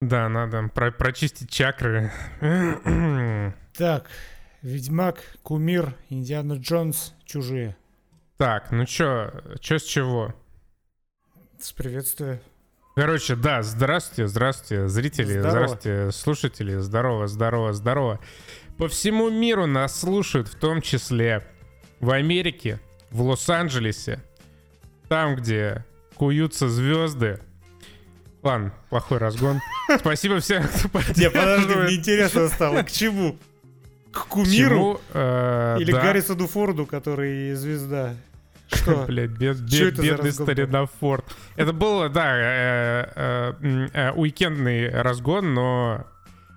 [0.00, 2.12] Да, надо про прочистить чакры.
[3.76, 4.08] Так,
[4.62, 7.76] Ведьмак, Кумир, Индиана Джонс, Чужие.
[8.38, 9.30] Так, ну чё,
[9.60, 10.34] чё с чего?
[11.60, 12.40] С приветствия.
[12.94, 15.50] Короче, да, здравствуйте, здравствуйте, зрители, Здорово.
[15.50, 18.20] здравствуйте, слушатели, здорово, здорово, здорово.
[18.78, 21.46] По всему миру нас слушают, в том числе
[22.00, 24.22] в Америке, в Лос-Анджелесе,
[25.08, 25.84] там, где
[26.14, 27.40] куются звезды.
[28.46, 29.60] Ладно, плохой разгон.
[29.98, 31.88] Спасибо всем, кто Не, подожди, поддерживает.
[31.88, 32.82] мне интересно стало.
[32.82, 33.36] К чему?
[34.12, 35.00] К К Кумиру?
[35.12, 36.00] э, Или да.
[36.02, 38.14] Гаррисону Форду, который звезда?
[38.72, 39.04] Что?
[39.06, 41.24] Блядь, бед- бед- бедный старина Форд.
[41.56, 43.52] Это был, да, э,
[43.92, 46.06] э, уикендный разгон, но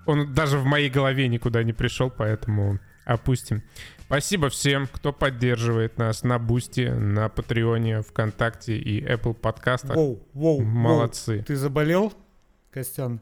[0.06, 3.62] он даже в моей голове никуда не пришел, поэтому опустим.
[4.10, 9.94] Спасибо всем, кто поддерживает нас на Boosty, на Патреоне, ВКонтакте и Apple подкастах.
[9.94, 10.66] Воу, воу, воу.
[10.66, 11.44] Молодцы.
[11.46, 12.12] Ты заболел,
[12.72, 13.20] Костян?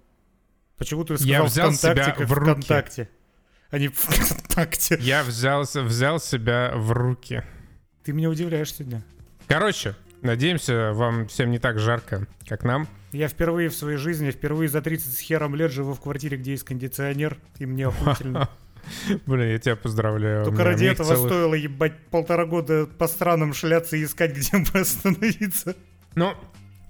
[0.79, 2.51] Почему ты Я сказал взял ВКонтакте, себя в руки.
[2.53, 3.09] ВКонтакте?
[3.69, 4.97] А не ВКонтакте.
[5.03, 7.43] Я взялся, взял себя в руки.
[8.03, 9.05] Ты меня удивляешь сегодня.
[9.47, 12.89] Короче, надеемся, вам всем не так жарко, как нам.
[13.13, 16.53] Я впервые в своей жизни, впервые за 30 с хером лет живу в квартире, где
[16.53, 18.49] есть кондиционер, и мне охуительно.
[19.27, 20.45] Блин, я тебя поздравляю.
[20.45, 24.81] Только ради этого целых- стоило, ебать, полтора года по странам шляться и искать, где бы
[24.81, 25.77] остановиться.
[26.15, 26.35] Ну,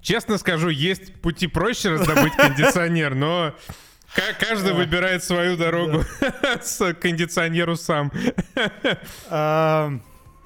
[0.03, 3.55] честно скажу, есть пути проще раздобыть кондиционер, но
[4.15, 6.05] ка- каждый выбирает свою дорогу
[6.63, 8.11] с кондиционеру сам.
[9.29, 9.93] А,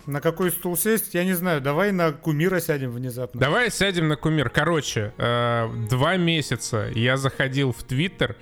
[0.07, 1.61] на какой стул сесть, я не знаю.
[1.61, 3.41] Давай на кумира сядем внезапно.
[3.41, 4.51] Давай сядем на кумир.
[4.51, 8.37] Короче, э, два месяца я заходил в Твиттер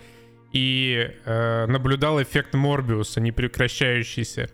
[0.52, 4.50] и э, наблюдал эффект Морбиуса, непрекращающийся.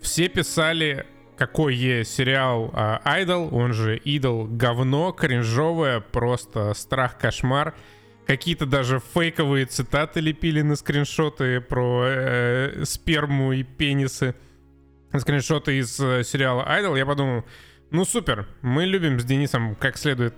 [0.00, 1.06] Все писали,
[1.36, 7.74] какой есть сериал э, он же Идол, говно, кринжовое, просто страх, кошмар.
[8.26, 14.34] Какие-то даже фейковые цитаты лепили на скриншоты про э, сперму и пенисы.
[15.16, 16.96] Скриншоты из э, сериала Айдол.
[16.96, 17.44] Я подумал,
[17.90, 20.34] ну супер, мы любим с Денисом как следует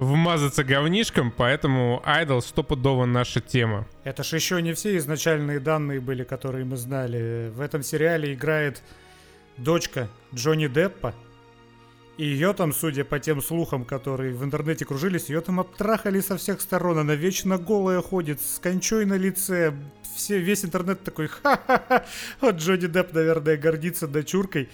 [0.00, 3.86] вмазаться говнишком, поэтому Айдол стопудово наша тема.
[4.02, 7.52] Это ж еще не все изначальные данные были, которые мы знали.
[7.54, 8.82] В этом сериале играет
[9.58, 11.14] дочка Джонни Деппа.
[12.16, 16.36] И ее там, судя по тем слухам, которые в интернете кружились, ее там обтрахали со
[16.36, 16.98] всех сторон.
[16.98, 19.74] Она вечно голая ходит, с кончой на лице.
[20.16, 22.04] Все, весь интернет такой, ха-ха-ха.
[22.40, 24.70] Вот Джонни Депп, наверное, гордится дочуркой.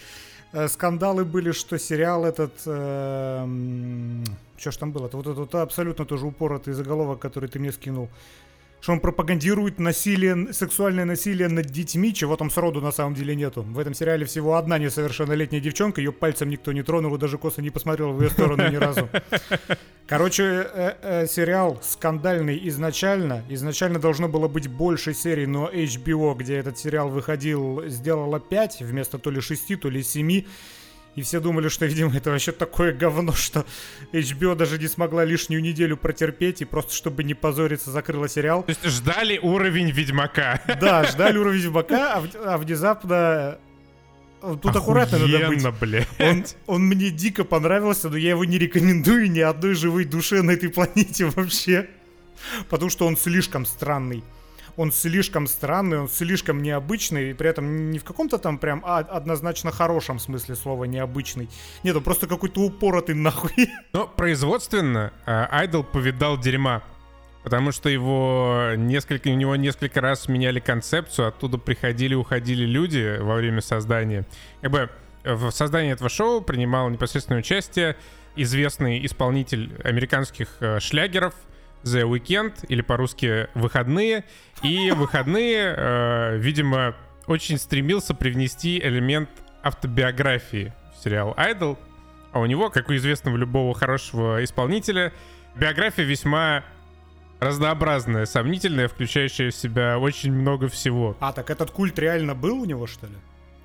[0.52, 2.60] Э, Скандалы были, что сериал этот...
[2.60, 3.46] что
[4.70, 5.06] ж там было?
[5.06, 8.08] Это вот абсолютно тоже упоротый заголовок, который ты мне скинул
[8.80, 13.62] что он пропагандирует насилие, сексуальное насилие над детьми, чего там сроду на самом деле нету.
[13.62, 17.70] В этом сериале всего одна несовершеннолетняя девчонка, ее пальцем никто не тронул даже косо не
[17.70, 19.08] посмотрел в ее сторону ни разу.
[20.06, 23.42] Короче, э, э, сериал скандальный изначально.
[23.48, 29.18] Изначально должно было быть больше серий, но HBO, где этот сериал выходил, сделала 5 вместо
[29.18, 30.44] то ли 6, то ли 7.
[31.16, 33.64] И все думали, что, видимо, это вообще такое говно, что
[34.12, 38.62] HBO даже не смогла лишнюю неделю протерпеть и просто, чтобы не позориться, закрыла сериал.
[38.62, 40.60] То есть ждали уровень Ведьмака.
[40.80, 43.58] Да, ждали уровень Ведьмака, а, а внезапно...
[44.42, 45.42] э, Тут аккуратно надо быть.
[45.42, 46.08] Охуенно, блядь.
[46.20, 50.50] Он, он мне дико понравился, но я его не рекомендую ни одной живой душе на
[50.50, 51.88] этой планете вообще.
[52.68, 54.22] Потому что он слишком странный.
[54.76, 58.98] Он слишком странный, он слишком необычный, и при этом не в каком-то там прям а-
[58.98, 61.48] однозначно хорошем смысле слова необычный.
[61.82, 63.70] Нет, он просто какой-то упоротый нахуй.
[63.92, 66.82] Но производственно э, Айдол повидал дерьма.
[67.42, 73.36] Потому что его несколько, у него несколько раз меняли концепцию, оттуда приходили, уходили люди во
[73.36, 74.26] время создания.
[74.62, 74.90] Как бы
[75.22, 77.96] в создании этого шоу принимал непосредственное участие
[78.36, 81.34] известный исполнитель американских э, шлягеров
[81.86, 84.24] The Weeknd, или по-русски «Выходные».
[84.62, 86.94] И «Выходные», э, видимо,
[87.26, 89.28] очень стремился привнести элемент
[89.62, 91.78] автобиографии в сериал «Айдол»,
[92.32, 95.12] а у него, как у известного любого хорошего исполнителя,
[95.54, 96.64] биография весьма
[97.40, 101.16] разнообразная, сомнительная, включающая в себя очень много всего.
[101.20, 103.14] А, так этот культ реально был у него, что ли?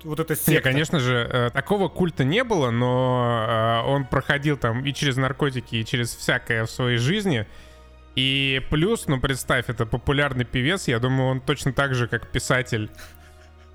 [0.04, 0.62] Вот это Не, секта.
[0.62, 5.76] конечно же, э, такого культа не было, но э, он проходил там и через наркотики,
[5.76, 7.46] и через всякое в своей жизни.
[8.14, 12.90] И плюс, ну представь, это популярный певец, я думаю, он точно так же, как писатель,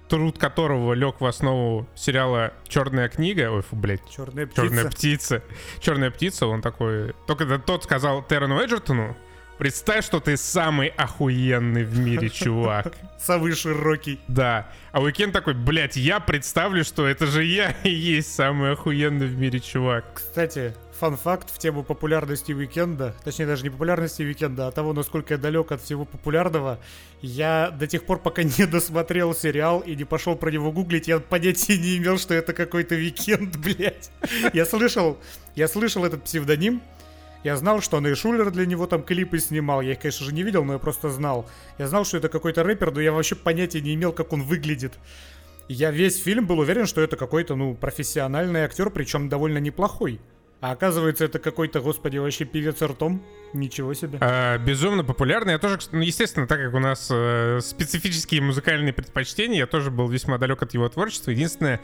[0.07, 4.61] труд которого лег в основу сериала «Черная книга», ой, фу, блядь, Черная птица.
[4.61, 5.43] Черная птица.
[5.79, 7.13] Черная птица, он такой.
[7.25, 9.17] Только тот сказал Тэрону Эджертону,
[9.57, 12.93] Представь, что ты самый охуенный в мире чувак.
[13.17, 14.19] Самый широкий.
[14.27, 14.69] Да.
[14.91, 19.35] А Уикенд такой, блядь, я представлю, что это же я и есть самый охуенный в
[19.35, 20.05] мире чувак.
[20.13, 25.35] Кстати, fun fact в тему популярности Уикенда, точнее даже не популярности Уикенда, а того, насколько
[25.35, 26.79] я далек от всего популярного,
[27.21, 31.19] я до тех пор, пока не досмотрел сериал и не пошел про него гуглить, я
[31.19, 34.11] понятия не имел, что это какой-то Уикенд, блядь.
[34.53, 35.17] Я слышал,
[35.55, 36.81] я слышал этот псевдоним,
[37.43, 39.81] я знал, что Андрей Шулер для него там клипы снимал.
[39.81, 41.47] Я их, конечно же, не видел, но я просто знал.
[41.77, 44.93] Я знал, что это какой-то рэпер, но я вообще понятия не имел, как он выглядит.
[45.69, 50.19] Я весь фильм был уверен, что это какой-то, ну, профессиональный актер, причем довольно неплохой.
[50.59, 53.23] А оказывается, это какой-то, господи, вообще певец ртом.
[53.53, 54.17] Ничего себе.
[54.21, 55.53] А, безумно популярный.
[55.53, 60.09] Я тоже, ну, естественно, так как у нас э, специфические музыкальные предпочтения, я тоже был
[60.09, 61.31] весьма далек от его творчества.
[61.31, 61.79] Единственное,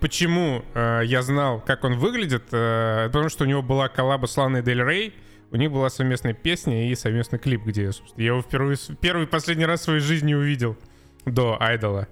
[0.00, 4.36] почему э, я знал, как он выглядит, э, потому что у него была коллаба с
[4.36, 5.14] Ланой Дель Рей,
[5.52, 7.84] у них была совместная песня и совместный клип, где
[8.16, 10.76] я его впервые, первый и последний раз в своей жизни увидел
[11.24, 12.08] до Айдола.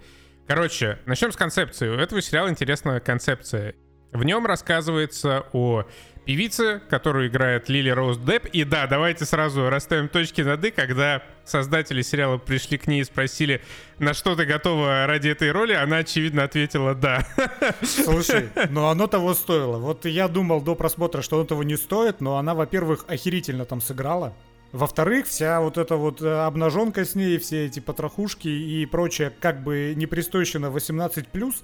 [0.47, 1.89] Короче, начнем с концепции.
[1.89, 3.75] У этого сериала интересная концепция.
[4.15, 5.87] В нем рассказывается о
[6.25, 8.47] певице, которую играет Лили Роуз Депп.
[8.47, 13.05] И да, давайте сразу расставим точки над «и», когда создатели сериала пришли к ней и
[13.05, 13.61] спросили,
[13.99, 17.27] на что ты готова ради этой роли, она, очевидно, ответила «да».
[17.83, 19.79] Слушай, но оно того стоило.
[19.79, 23.81] Вот я думал до просмотра, что оно того не стоит, но она, во-первых, охерительно там
[23.81, 24.33] сыграла.
[24.71, 29.65] Во-вторых, вся вот эта вот э, обнаженка с ней, все эти потрохушки и прочее, как
[29.65, 31.55] бы непристойщина 18+,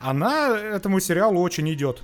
[0.00, 2.02] она этому сериалу очень идет.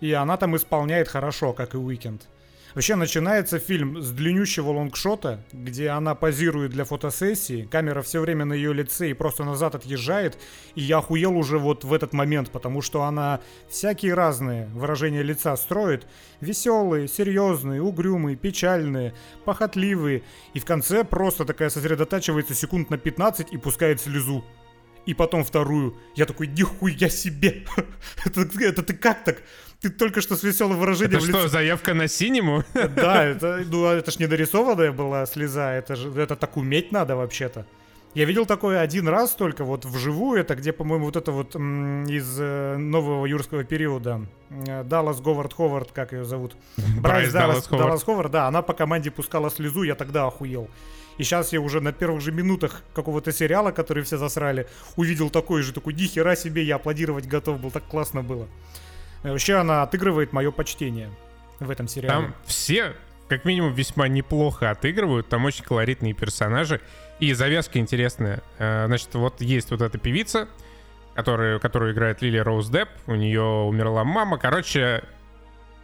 [0.00, 2.28] И она там исполняет хорошо, как и Уикенд.
[2.74, 8.52] Вообще начинается фильм с длиннющего лонгшота, где она позирует для фотосессии, камера все время на
[8.52, 10.36] ее лице и просто назад отъезжает,
[10.74, 15.56] и я охуел уже вот в этот момент, потому что она всякие разные выражения лица
[15.56, 16.08] строит,
[16.40, 19.14] веселые, серьезные, угрюмые, печальные,
[19.44, 24.44] похотливые, и в конце просто такая сосредотачивается секунд на 15 и пускает слезу
[25.06, 25.96] и потом вторую.
[26.14, 27.64] Я такой, нихуя себе!
[28.24, 29.42] это, это ты как так?
[29.84, 32.64] ты только что с веселым выражением Это что, заявка на синему?
[32.96, 37.16] Да, это, ну, это ж не дорисованная была слеза, это же это так уметь надо
[37.16, 37.66] вообще-то.
[38.14, 42.38] Я видел такое один раз только вот вживую, это где, по-моему, вот это вот из
[42.38, 44.24] э, нового юрского периода.
[44.50, 46.56] Э, Даллас Говард Ховард, как ее зовут?
[47.00, 47.86] Брайс Даллас, Ховард.
[47.86, 50.70] Даллас Ховард, да, она по команде пускала слезу, я тогда охуел.
[51.18, 55.62] И сейчас я уже на первых же минутах какого-то сериала, который все засрали, увидел такой
[55.62, 58.46] же, такой, нихера себе, я аплодировать готов был, так классно было.
[59.24, 61.10] Вообще она отыгрывает мое почтение
[61.58, 62.14] в этом сериале.
[62.14, 62.94] Там все,
[63.28, 65.28] как минимум, весьма неплохо отыгрывают.
[65.28, 66.80] Там очень колоритные персонажи.
[67.20, 68.42] И завязка интересная.
[68.58, 70.48] Э, значит, вот есть вот эта певица,
[71.14, 72.88] которая, которую играет Лили Роуз Депп.
[73.06, 74.36] У нее умерла мама.
[74.38, 75.04] Короче,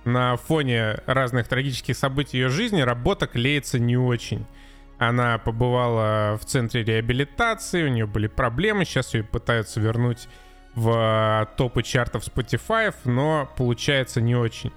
[0.04, 4.46] на фоне разных трагических событий ее жизни работа клеится не очень.
[4.98, 10.28] Она побывала в центре реабилитации, у нее были проблемы, сейчас ее пытаются вернуть
[10.74, 14.72] в топы чартов Spotify, но получается не очень.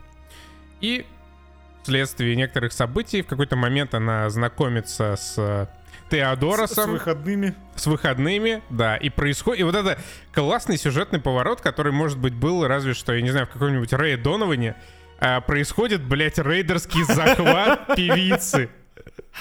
[0.80, 1.06] И
[1.84, 5.70] вследствие некоторых событий в какой-то момент она знакомится с
[6.10, 6.84] Теодоросом.
[6.84, 7.56] С, с выходными.
[7.76, 8.98] С выходными, да.
[8.98, 9.62] И происходит...
[9.62, 9.98] И вот это
[10.32, 14.18] классный сюжетный поворот, который, может быть, был разве что, я не знаю, в каком-нибудь Рэе
[14.18, 14.76] Доноване,
[15.20, 18.70] а, происходит, блядь, рейдерский захват певицы.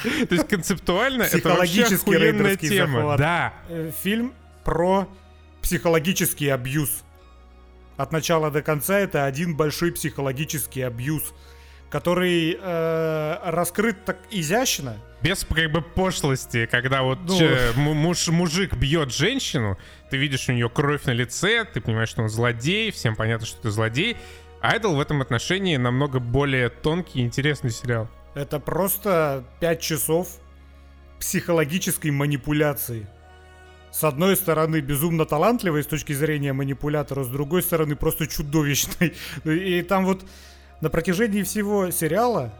[0.02, 3.16] То есть концептуально это вообще охуенная тема.
[3.18, 3.52] Да.
[3.68, 4.32] Э, фильм
[4.64, 5.08] про
[5.60, 7.02] психологический абьюз.
[7.96, 11.34] От начала до конца это один большой психологический абьюз,
[11.92, 14.96] который э, раскрыт так изящно.
[15.20, 17.38] Без как бы пошлости, когда вот ну...
[17.38, 19.76] че, муж, мужик бьет женщину,
[20.08, 23.60] ты видишь у нее кровь на лице, ты понимаешь, что он злодей, всем понятно, что
[23.60, 24.16] ты злодей.
[24.62, 28.08] Айдол в этом отношении намного более тонкий и интересный сериал.
[28.34, 30.28] Это просто 5 часов
[31.20, 33.06] психологической манипуляции
[33.92, 39.14] с одной стороны, безумно талантливый с точки зрения манипулятора, с другой стороны, просто чудовищный.
[39.44, 40.24] И там вот
[40.82, 42.52] на протяжении всего сериала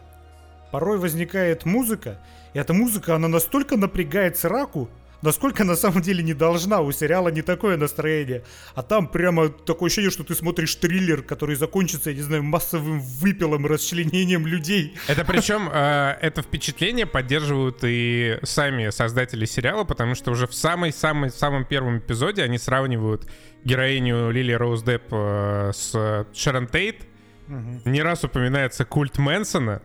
[0.71, 2.19] порой возникает музыка,
[2.55, 4.89] и эта музыка, она настолько напрягает сраку,
[5.23, 6.81] насколько на самом деле не должна.
[6.83, 8.45] У сериала не такое настроение.
[8.75, 13.01] А там прямо такое ощущение, что ты смотришь триллер, который закончится, я не знаю, массовым
[13.01, 14.97] выпилом, расчленением людей.
[15.09, 21.65] Это причем, э, это впечатление поддерживают и сами создатели сериала, потому что уже в самой-самой-самом
[21.65, 23.29] первом эпизоде они сравнивают
[23.65, 27.12] героиню Лили Роуз Депп э, с Шерон Тейт.
[27.53, 27.91] Угу.
[27.91, 29.83] Не раз упоминается культ Мэнсона,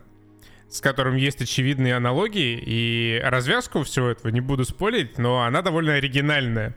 [0.70, 5.94] с которым есть очевидные аналогии, и развязку всего этого не буду спорить, но она довольно
[5.94, 6.74] оригинальная.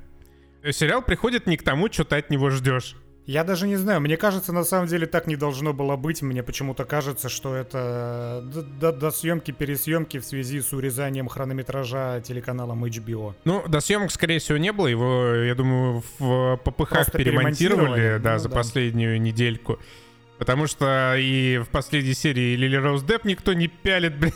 [0.69, 2.95] Сериал приходит не к тому, что ты от него ждешь.
[3.25, 6.21] Я даже не знаю, мне кажется, на самом деле так не должно было быть.
[6.21, 8.43] Мне почему-то кажется, что это
[8.79, 13.35] до, до съемки, пересъемки в связи с урезанием хронометража телеканалом HBO.
[13.45, 14.87] Ну, до съемок, скорее всего, не было.
[14.87, 18.55] Его, я думаю, в ППХ перемонтировали, да, ну, за да.
[18.55, 19.79] последнюю недельку.
[20.41, 24.33] Потому что и в последней серии Лили Роуз Депп никто не пялит, блин.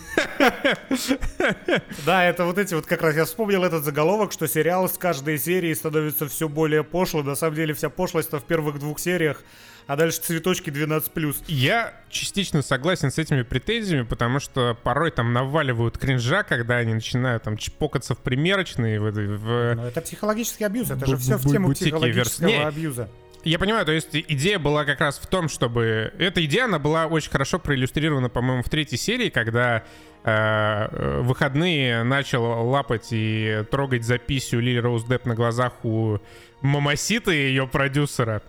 [2.05, 5.39] Да, это вот эти вот как раз я вспомнил этот заголовок, что сериал с каждой
[5.39, 7.25] серии становится все более пошлым.
[7.25, 9.41] На самом деле вся пошлость-то в первых двух сериях,
[9.87, 11.45] а дальше цветочки 12+.
[11.47, 17.41] Я частично согласен с этими претензиями, потому что порой там наваливают кринжа, когда они начинают
[17.41, 18.99] там чпокаться в примерочные.
[18.99, 19.73] В, в...
[19.73, 23.09] Но это психологический абьюз, это же все в тему психологического абьюза.
[23.45, 26.11] Я понимаю, то есть идея была как раз в том, чтобы...
[26.17, 29.83] Эта идея, она была очень хорошо проиллюстрирована, по-моему, в третьей серии, когда
[30.23, 36.17] э, выходные начал лапать и трогать записью Лили Роуз Депп на глазах у
[36.61, 38.41] Мамаситы, ее продюсера.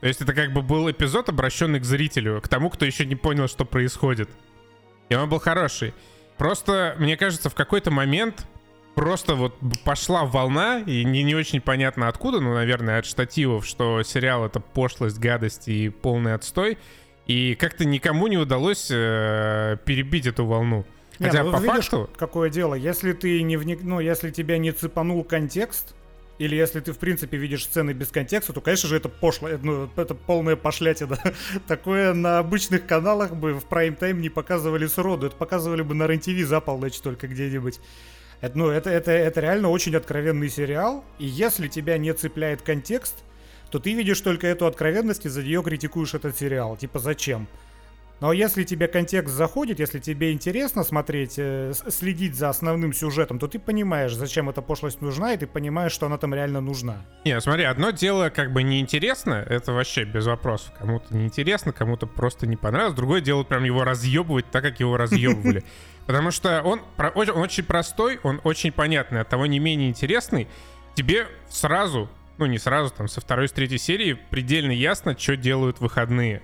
[0.00, 3.16] То есть это как бы был эпизод, обращенный к зрителю, к тому, кто еще не
[3.16, 4.30] понял, что происходит.
[5.10, 5.92] И он был хороший.
[6.38, 8.46] Просто, мне кажется, в какой-то момент
[9.00, 14.02] просто вот пошла волна, и не, не очень понятно откуда, ну, наверное, от штативов, что
[14.02, 16.76] сериал— это пошлость, гадость и полный отстой.
[17.26, 20.84] И как-то никому не удалось э, перебить эту волну.
[21.18, 22.10] Хотя не, ну, по видишь, факту...
[22.16, 23.80] какое дело, если ты не вник...
[23.82, 25.94] ну, если тебя не цепанул контекст,
[26.38, 29.88] или если ты, в принципе, видишь сцены без контекста, то, конечно же, это пошло, ну,
[29.96, 31.18] это полная пошлятина.
[31.68, 35.28] Такое на обычных каналах бы в прайм-тайм не показывали сроду.
[35.28, 37.80] Это показывали бы на РЕН-ТВ за полночь только где-нибудь.
[38.40, 43.16] Это, ну, это, это, это реально очень откровенный сериал, и если тебя не цепляет контекст,
[43.70, 46.76] то ты видишь только эту откровенность и за нее критикуешь этот сериал.
[46.76, 47.46] Типа, зачем?
[48.20, 53.48] Но если тебе контекст заходит, если тебе интересно смотреть, э, следить за основным сюжетом, то
[53.48, 56.98] ты понимаешь, зачем эта пошлость нужна, и ты понимаешь, что она там реально нужна.
[57.24, 60.72] Не, смотри, одно дело как бы неинтересно, это вообще без вопросов.
[60.78, 62.94] Кому-то неинтересно, кому-то просто не понравилось.
[62.94, 65.64] Другое дело прям его разъебывать так, как его разъебывали.
[66.06, 70.48] Потому что он, он очень простой, он очень понятный, от того не менее интересный.
[70.94, 75.80] Тебе сразу, ну не сразу, там со второй, с третьей серии предельно ясно, что делают
[75.80, 76.42] выходные.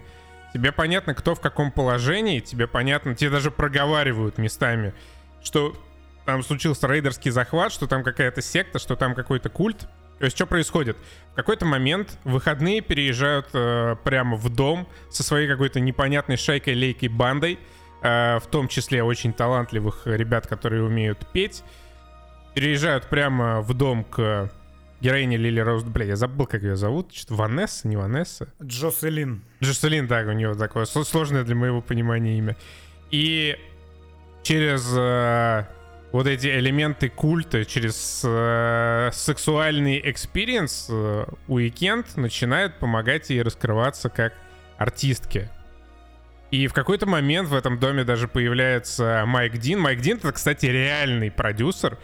[0.57, 4.95] Тебе понятно, кто в каком положении, тебе понятно, тебе даже проговаривают местами,
[5.43, 5.77] что
[6.25, 9.89] там случился рейдерский захват, что там какая-то секта, что там какой-то культ.
[10.19, 10.97] То есть что происходит?
[11.33, 17.59] В какой-то момент выходные переезжают э, прямо в дом со своей какой-то непонятной шайкой-лейкой бандой,
[18.03, 21.65] Э, в том числе очень талантливых ребят, которые умеют петь,
[22.55, 24.51] переезжают прямо в дом к
[25.01, 25.85] героине Лили Роуз.
[25.85, 27.13] Бля, я забыл, как ее зовут.
[27.13, 28.53] Что-то Ванесса, не Ванесса?
[28.63, 29.43] Джоселин.
[29.63, 32.57] Джоселин, да, у нее такое сложное для моего понимания имя.
[33.11, 33.57] И
[34.43, 35.65] через э,
[36.13, 44.35] вот эти элементы культа, через э, сексуальный experience э, Уикенд начинает помогать ей раскрываться как
[44.79, 45.51] артистке.
[46.51, 49.81] И в какой-то момент в этом доме даже появляется Майк Дин.
[49.81, 51.99] Майк Дин— это, кстати, реальный продюсер,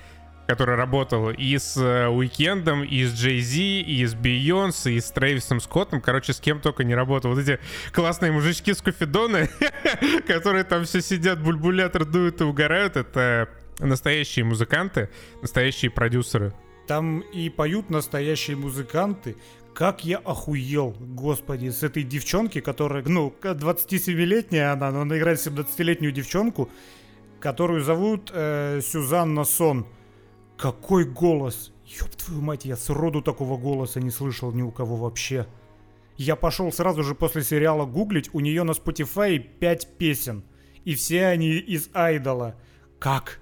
[0.46, 5.60] который работал и с Уикендом, и с Джей Зи, и с Бейонс, и с Трэвисом
[5.60, 6.00] Скоттом.
[6.00, 7.32] Короче, с кем только не работал.
[7.32, 7.58] Вот эти
[7.92, 9.48] классные мужички с кофедона,
[10.26, 15.08] которые там все сидят, бульбулятор дуют и угорают, это настоящие музыканты,
[15.40, 16.52] настоящие продюсеры.
[16.86, 19.36] Там и поют настоящие музыканты,
[19.74, 26.12] как я охуел, господи, с этой девчонки, которая, ну, 27-летняя она, но она играет 17-летнюю
[26.12, 26.68] девчонку,
[27.40, 29.86] которую зовут э, Сюзанна Сон.
[30.62, 31.72] Какой голос!
[31.84, 35.48] Ёб твою мать, я сроду такого голоса не слышал ни у кого вообще.
[36.16, 40.44] Я пошел сразу же после сериала гуглить, у нее на Spotify 5 песен.
[40.84, 42.54] И все они из Айдола.
[43.00, 43.40] Как?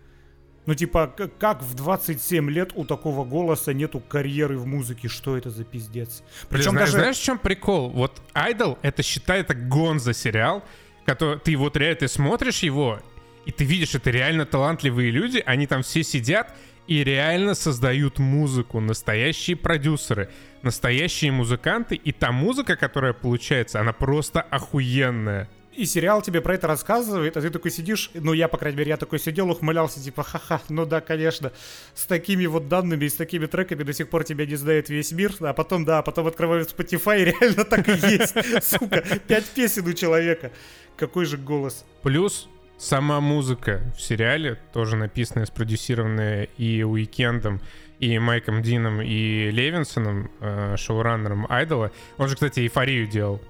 [0.65, 1.09] Ну, типа,
[1.39, 5.09] как в 27 лет у такого голоса нету карьеры в музыке?
[5.09, 6.23] Что это за пиздец?
[6.49, 7.03] Причем знаешь, даже...
[7.03, 7.91] знаешь, в чем прикол?
[7.91, 10.65] Вот Idol, это считай, это гонза сериал,
[11.05, 12.99] который ты вот реально, ты смотришь его,
[13.45, 16.55] и ты видишь, это реально талантливые люди, они там все сидят
[16.91, 20.29] и реально создают музыку, настоящие продюсеры,
[20.63, 25.49] настоящие музыканты, и та музыка, которая получается, она просто охуенная.
[25.77, 28.89] И сериал тебе про это рассказывает, а ты такой сидишь, ну я, по крайней мере,
[28.89, 31.53] я такой сидел, ухмылялся, типа, ха-ха, ну да, конечно,
[31.95, 35.13] с такими вот данными и с такими треками до сих пор тебя не знает весь
[35.13, 39.87] мир, а потом, да, потом открываю Spotify, и реально так и есть, сука, пять песен
[39.87, 40.51] у человека,
[40.97, 41.85] какой же голос.
[42.03, 42.49] Плюс
[42.81, 47.61] сама музыка в сериале, тоже написанная, спродюсированная и Уикендом,
[47.99, 51.93] и Майком Дином, и Левинсоном, э, шоураннером Айдола.
[52.17, 53.41] Он же, кстати, эйфорию делал.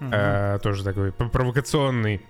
[0.00, 2.20] Э, тоже такой провокационный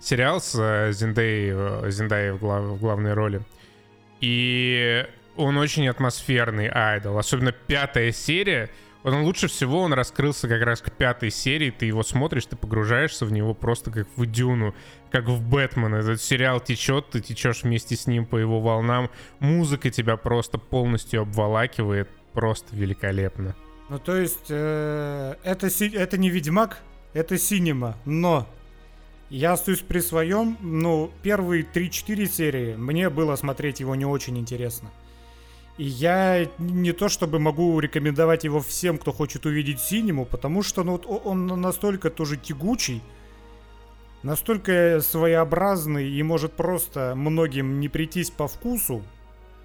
[0.00, 3.42] сериал с э, Зиндей, э, Зиндей в, глав, в главной роли.
[4.20, 7.18] И он очень атмосферный айдол.
[7.18, 8.70] Особенно пятая серия.
[9.02, 11.70] Он лучше всего он раскрылся как раз к пятой серии.
[11.70, 14.74] Ты его смотришь, ты погружаешься в него просто как в Дюну,
[15.10, 15.94] как в Бэтмен.
[15.94, 19.10] Этот сериал течет, ты течешь вместе с ним по его волнам.
[19.38, 22.08] Музыка тебя просто полностью обволакивает.
[22.32, 23.56] Просто великолепно.
[23.88, 26.78] Ну, то есть, э, это, это не Ведьмак,
[27.12, 28.46] это Синема, но
[29.30, 34.90] я остаюсь при своем, ну, первые 3-4 серии мне было смотреть его не очень интересно.
[35.80, 40.84] И я не то чтобы могу рекомендовать его всем, кто хочет увидеть синему, потому что
[40.84, 43.00] ну, он настолько тоже тягучий,
[44.22, 49.02] настолько своеобразный и может просто многим не прийтись по вкусу,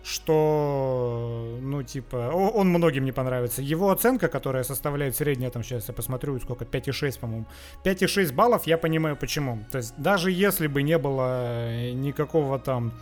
[0.06, 3.62] что, ну, типа, он многим не понравится.
[3.62, 7.46] Его оценка, которая составляет средняя, там, сейчас я посмотрю, сколько, 5,6, по-моему.
[7.84, 9.66] 5,6 баллов, я понимаю почему.
[9.70, 12.94] То есть, даже если бы не было никакого там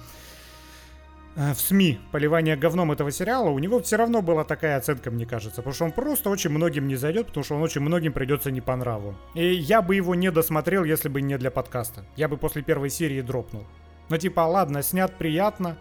[1.36, 5.58] в СМИ поливание говном этого сериала, у него все равно была такая оценка, мне кажется.
[5.58, 8.62] Потому что он просто очень многим не зайдет, потому что он очень многим придется не
[8.62, 9.16] по нраву.
[9.34, 12.06] И я бы его не досмотрел, если бы не для подкаста.
[12.16, 13.66] Я бы после первой серии дропнул.
[14.10, 15.78] Но типа, ладно, снят приятно,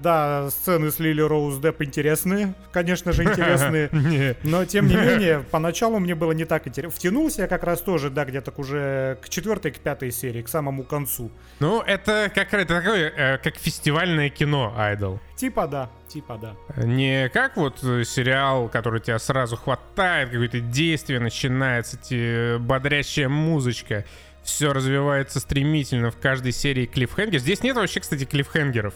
[0.00, 4.36] да, сцены с Лили Роуз Депп интересные, конечно же, интересные.
[4.42, 6.96] Но, тем не менее, поначалу мне было не так интересно.
[6.96, 10.84] Втянулся я как раз тоже, да, где-то уже к четвертой, к пятой серии, к самому
[10.84, 11.30] концу.
[11.60, 15.20] Ну, это как это такое, э, как фестивальное кино, Айдол.
[15.36, 16.84] Типа да, типа да.
[16.84, 24.04] Не как вот сериал, который тебя сразу хватает, какое-то действие начинается, тебе бодрящая музычка,
[24.42, 27.38] все развивается стремительно в каждой серии клиффхенгер.
[27.38, 28.94] Здесь нет вообще, кстати, клиффхенгеров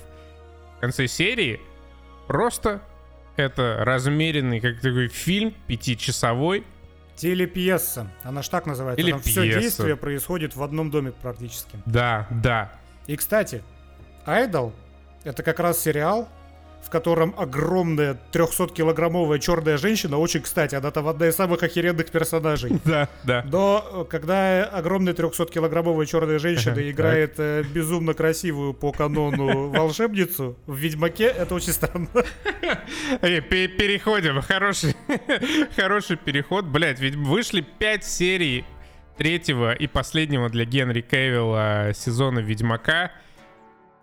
[0.82, 1.60] конце серии
[2.26, 2.82] просто
[3.36, 6.64] это размеренный, как такой фильм, пятичасовой.
[7.14, 8.10] Телепьеса.
[8.24, 9.00] Она ж так называется.
[9.00, 11.78] Или Там все действие происходит в одном доме практически.
[11.86, 12.72] Да, да.
[13.06, 13.62] И, кстати,
[14.26, 14.72] Айдол—
[15.24, 16.28] это как раз сериал,
[16.82, 22.72] в котором огромная 300-килограммовая черная женщина, очень кстати, она там одна из самых охеренных персонажей.
[22.84, 23.44] Да, да.
[23.50, 30.76] Но э, когда огромная 300-килограммовая черная женщина играет э, безумно красивую по канону волшебницу в
[30.76, 32.08] Ведьмаке, это очень странно.
[33.20, 34.42] Переходим.
[34.42, 34.94] Хороший,
[35.76, 36.66] хороший переход.
[36.66, 38.64] Блять, ведь вышли 5 серий
[39.16, 43.12] третьего и последнего для Генри Кевилла сезона Ведьмака.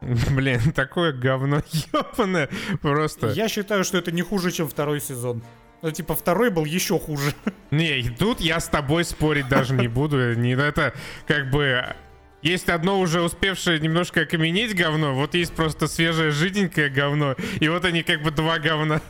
[0.32, 1.62] Блин, такое говно
[1.94, 2.50] ебаное
[2.82, 3.28] просто.
[3.30, 5.44] Я считаю, что это не хуже, чем второй сезон.
[5.82, 7.34] Ну, типа, второй был еще хуже.
[7.72, 10.36] Не, тут я с тобой спорить даже не буду.
[10.36, 10.94] Не, это
[11.28, 11.96] как бы...
[12.42, 17.84] Есть одно уже успевшее немножко окаменеть говно, вот есть просто свежее жиденькое говно, и вот
[17.84, 19.02] они как бы два говна.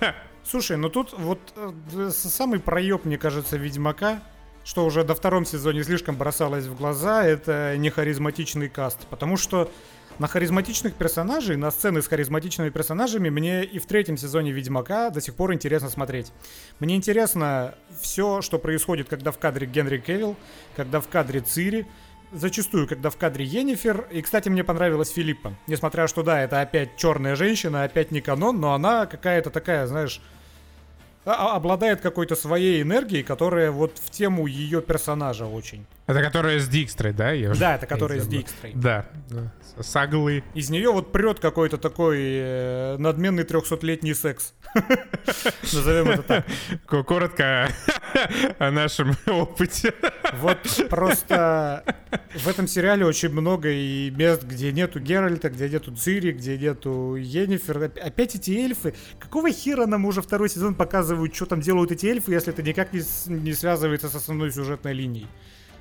[0.43, 1.39] Слушай, ну тут вот
[1.93, 4.23] э, самый проеб, мне кажется, Ведьмака,
[4.63, 9.05] что уже до втором сезоне слишком бросалось в глаза, это нехаризматичный каст.
[9.11, 9.71] Потому что
[10.19, 15.21] на харизматичных персонажей, на сцены с харизматичными персонажами мне и в третьем сезоне Ведьмака до
[15.21, 16.31] сих пор интересно смотреть.
[16.79, 20.35] Мне интересно все, что происходит, когда в кадре Генри Кевилл,
[20.75, 21.87] когда в кадре Цири,
[22.33, 24.07] зачастую, когда в кадре Енифер.
[24.11, 25.55] И, кстати, мне понравилась Филиппа.
[25.67, 30.21] Несмотря что, да, это опять черная женщина, опять не канон, но она какая-то такая, знаешь,
[31.25, 35.85] а, обладает какой-то своей энергией, которая вот в тему ее персонажа очень.
[36.09, 37.31] Это которая с Дикстрой, да?
[37.31, 38.71] Ее да, это которая с Дикстрой.
[38.73, 39.53] Да, да.
[39.79, 40.43] Саглы.
[40.55, 44.55] Из нее вот прет какой-то такой э, надменный трехсотлетний секс.
[45.71, 47.05] Назовем это так.
[47.05, 47.69] Коротко
[48.59, 49.93] о нашем опыте.
[50.39, 50.57] Вот
[50.89, 51.83] просто
[52.33, 57.15] в этом сериале очень много и мест, где нету Геральта, где нету Цири, где нету
[57.15, 57.83] Енифер.
[57.83, 58.95] Опять эти эльфы.
[59.19, 62.93] Какого хера нам уже второй сезон показывают, что там делают эти эльфы, если это никак
[62.93, 65.27] не, не связывается с основной сюжетной линией?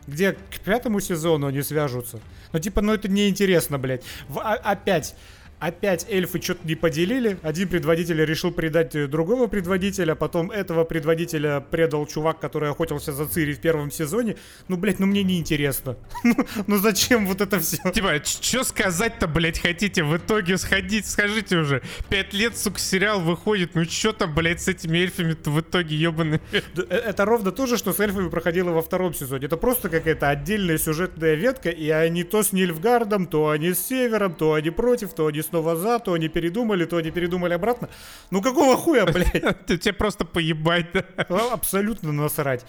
[0.08, 2.20] Где к пятому сезону они свяжутся.
[2.52, 4.02] Ну, типа, ну это неинтересно, блядь.
[4.28, 5.14] В, а, опять
[5.60, 7.38] Опять эльфы что-то не поделили.
[7.42, 13.26] Один предводитель решил предать э, другого предводителя, потом этого предводителя предал чувак, который охотился за
[13.26, 14.36] Цири в первом сезоне.
[14.68, 15.96] Ну, блядь, ну мне не интересно.
[16.28, 16.34] Ну,
[16.66, 17.78] ну зачем вот это все?
[17.90, 20.04] Типа, что сказать-то, блядь, хотите?
[20.04, 21.82] В итоге сходить, скажите уже.
[22.10, 23.74] Пять лет, сука, сериал выходит.
[23.74, 26.40] Ну что там, блядь, с этими эльфами-то в итоге ебаные?
[26.90, 29.46] Э, это ровно то же, что с эльфами проходило во втором сезоне.
[29.46, 34.34] Это просто какая-то отдельная сюжетная ветка, и они то с Нильфгардом, то они с Севером,
[34.34, 37.88] то они против, то они снова за, то они передумали, то они передумали обратно.
[38.30, 39.66] Ну какого хуя, блядь?
[39.66, 42.64] Тебе просто поебать, абсолютно насрать.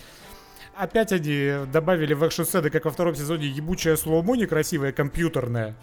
[0.75, 5.75] Опять они добавили в экшн-сцены, как во втором сезоне, ебучее slow-mo некрасивое, компьютерное.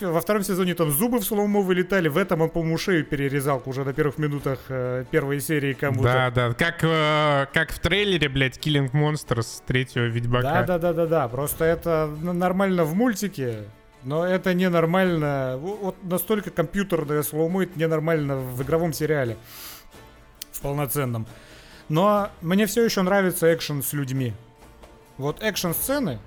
[0.00, 3.84] Во втором сезоне там зубы в slow-mo вылетали, в этом он, по-моему, шею перерезал уже
[3.84, 6.02] на первых минутах э, первой серии кому-то.
[6.02, 10.64] Да, да, как, э, как в трейлере, блядь, Killing Monsters третьего Ведьмака.
[10.64, 13.58] Да, да, да, да, да, просто это нормально в мультике,
[14.06, 15.58] но это ненормально.
[15.60, 19.36] Вот настолько компьютерное slow-mo это ненормально в игровом сериале.
[20.52, 21.26] В полноценном.
[21.88, 24.32] Но мне все еще нравится экшен с людьми.
[25.18, 26.20] Вот экшн-сцены,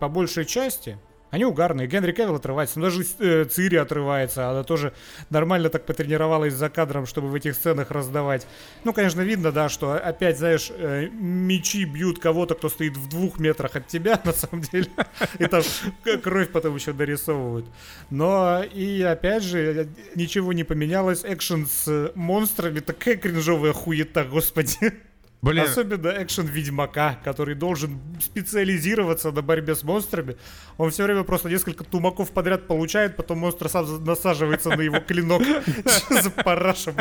[0.00, 0.98] по большей части,
[1.32, 1.86] они угарные.
[1.86, 4.50] Генри Кевилл отрывается, но даже э, Цири отрывается.
[4.50, 4.92] Она тоже
[5.30, 8.46] нормально так потренировалась за кадром, чтобы в этих сценах раздавать.
[8.84, 13.38] Ну, конечно, видно, да, что опять, знаешь, э, мечи бьют кого-то, кто стоит в двух
[13.38, 14.88] метрах от тебя, на самом деле.
[15.38, 15.62] И там
[16.22, 17.64] кровь потом еще дорисовывают.
[18.10, 21.24] Но и опять же, ничего не поменялось.
[21.24, 24.92] Экшен с монстрами, такая кринжовая хуета, господи.
[25.42, 25.64] Блин.
[25.64, 30.36] Особенно экшен Ведьмака, который должен специализироваться на борьбе с монстрами.
[30.78, 35.42] Он все время просто несколько тумаков подряд получает, потом монстр сам насаживается на его клинок.
[36.10, 36.94] За параша?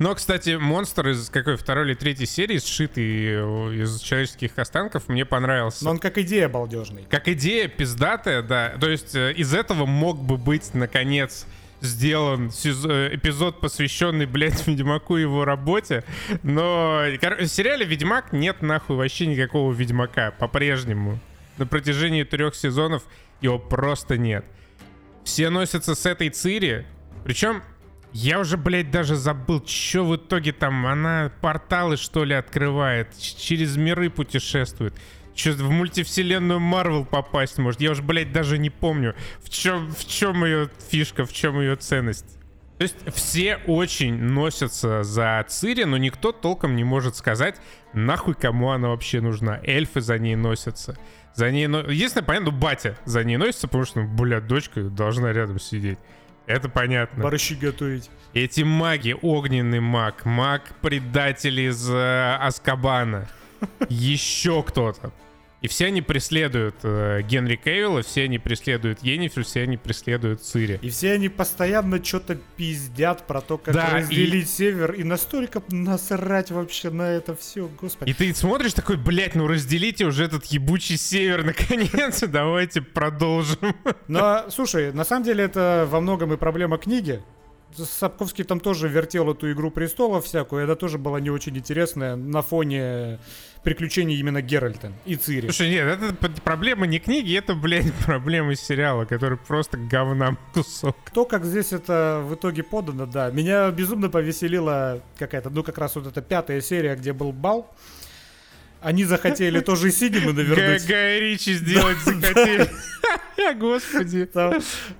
[0.00, 5.84] Но, кстати, монстр из какой второй или третьей серии, сшитый из человеческих останков, мне понравился.
[5.84, 7.06] Но он как идея балдежный.
[7.08, 8.74] Как идея пиздатая, да.
[8.80, 11.46] То есть э, из этого мог бы быть, наконец,
[11.86, 16.04] сделан э, эпизод, посвященный, блядь, Ведьмаку и его работе.
[16.42, 21.18] Но в сериале Ведьмак нет нахуй вообще никакого Ведьмака по-прежнему.
[21.58, 23.04] На протяжении трех сезонов
[23.40, 24.44] его просто нет.
[25.24, 26.86] Все носятся с этой Цири.
[27.24, 27.62] Причем
[28.12, 33.76] я уже, блядь, даже забыл, что в итоге там она порталы, что ли, открывает, через
[33.76, 34.94] миры путешествует.
[35.36, 37.80] Что в мультивселенную Марвел попасть может?
[37.80, 41.76] Я уже, блядь, даже не помню, в чем, в чем ее фишка, в чем ее
[41.76, 42.38] ценность.
[42.78, 47.56] То есть все очень носятся за Цири, но никто толком не может сказать,
[47.92, 49.60] нахуй кому она вообще нужна.
[49.62, 50.98] Эльфы за ней носятся.
[51.34, 51.80] За ней, но...
[51.80, 55.98] Единственное, понятно, батя за ней носится, потому что, ну, блядь, дочка должна рядом сидеть.
[56.46, 57.22] Это понятно.
[57.22, 58.10] Борщи готовить.
[58.32, 63.28] Эти маги, огненный маг, маг-предатель из э, Аскабана,
[63.88, 65.12] еще кто-то.
[65.62, 70.78] И все они преследуют э, Генри Кейвилла, все они преследуют Йеннифер, все они преследуют Цири.
[70.82, 74.48] И все они постоянно что-то пиздят про то, как да, разделить и...
[74.48, 78.10] север, и настолько насрать вообще на это все, господи.
[78.10, 83.74] И ты смотришь такой, блядь, ну разделите уже этот ебучий север, наконец, давайте продолжим.
[84.08, 87.22] Но, слушай, на самом деле это во многом и проблема книги,
[87.84, 92.42] Сапковский там тоже вертел эту игру престолов всякую, это тоже было не очень интересное на
[92.42, 93.18] фоне
[93.62, 95.46] приключений именно Геральта и Цири.
[95.46, 100.96] Слушай, нет, это проблема не книги, это, блядь, проблема сериала, который просто говна кусок.
[101.12, 103.30] То, как здесь это в итоге подано, да.
[103.30, 107.74] Меня безумно повеселила какая-то, ну, как раз вот эта пятая серия, где был бал.
[108.80, 110.86] Они захотели тоже Синема навернуть.
[110.86, 112.68] Гай Ричи сделать захотели.
[113.58, 114.28] Господи.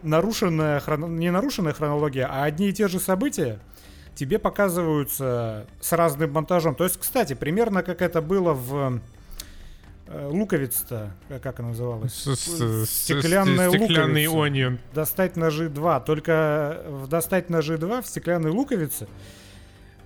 [0.03, 3.59] Нарушенная, не нарушенная хронология, а одни и те же события
[4.15, 6.75] тебе показываются с разным монтажом.
[6.75, 9.01] То есть, кстати, примерно как это было в
[10.07, 11.13] э, луковица-то,
[11.43, 12.15] как она называлась?
[12.15, 12.87] Стеклянная
[13.71, 14.79] Стеклянный луковица.
[14.95, 16.01] Достать ножи 2.
[16.01, 19.07] Только в достать ножи 2 в стеклянной луковице,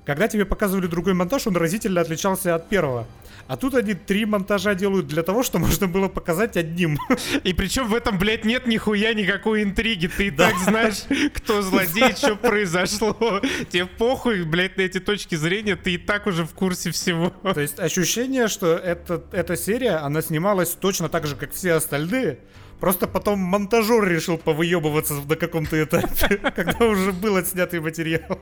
[0.05, 3.07] когда тебе показывали другой монтаж, он разительно отличался от первого.
[3.51, 6.99] А тут они три монтажа делают для того, что можно было показать одним.
[7.45, 10.07] И причем в этом, блядь, нет нихуя никакой интриги.
[10.07, 11.03] Ты и так знаешь,
[11.35, 13.41] кто злодей, что произошло.
[13.69, 17.31] Тебе похуй, блядь, на эти точки зрения, ты и так уже в курсе всего.
[17.43, 22.39] То есть ощущение, что это, эта серия, она снималась точно так же, как все остальные.
[22.79, 28.39] Просто потом монтажер решил повыебываться на каком-то этапе, когда уже был отснятый материал.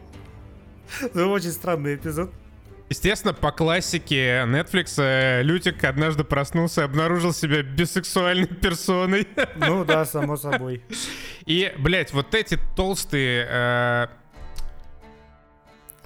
[1.15, 2.31] Ну, очень странный эпизод.
[2.89, 9.29] Естественно, по классике Netflix э, Лютик однажды проснулся и обнаружил себя бисексуальной персоной.
[9.57, 10.83] Ну да, само собой.
[11.45, 14.07] И, блядь, вот эти толстые э,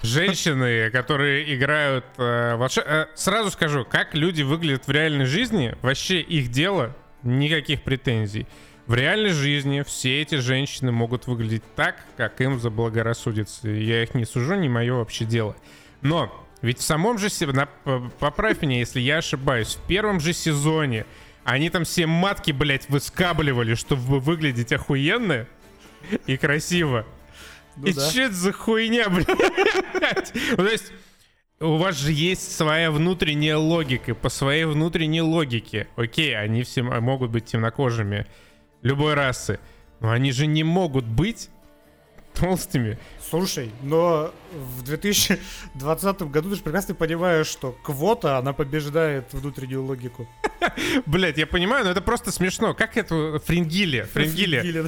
[0.03, 2.79] женщины, которые играют э, волш...
[2.79, 8.47] э, Сразу скажу, как люди выглядят в реальной жизни, вообще их дело, никаких претензий.
[8.93, 13.71] В реальной жизни все эти женщины могут выглядеть так, как им заблагорассудится.
[13.71, 15.57] Я их не сужу, не мое вообще дело.
[16.03, 17.29] Но ведь в самом же...
[18.19, 19.77] Поправь меня, если я ошибаюсь.
[19.77, 21.07] В первом же сезоне
[21.43, 25.47] они там все матки, блядь, выскабливали, чтобы выглядеть охуенно
[26.27, 27.07] и красиво.
[27.77, 28.11] Ну, и да.
[28.11, 30.35] что это за хуйня, блядь?
[30.51, 30.93] Ну, то есть
[31.61, 34.15] у вас же есть своя внутренняя логика.
[34.15, 35.89] По своей внутренней логике.
[35.97, 38.27] Окей, они все могут быть темнокожими
[38.83, 39.59] любой расы.
[40.01, 41.49] Но они же не могут быть
[42.35, 42.99] толстыми.
[43.31, 50.29] Слушай, но в 2020 году ты же прекрасно понимаешь, что квота, она побеждает внутреннюю логику.
[51.07, 52.75] Блять, я понимаю, но это просто смешно.
[52.75, 53.41] Как это?
[53.45, 54.07] Фрингилия.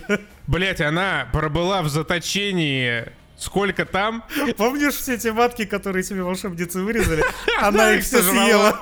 [0.08, 0.20] да.
[0.46, 4.24] Блять, она пробыла в заточении Сколько там?
[4.56, 7.24] Помнишь все те матки, которые себе волшебницы вырезали?
[7.60, 8.80] Она их все съела.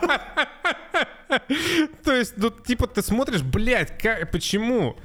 [2.04, 4.96] То есть, ну, типа, ты смотришь, блядь, как, почему?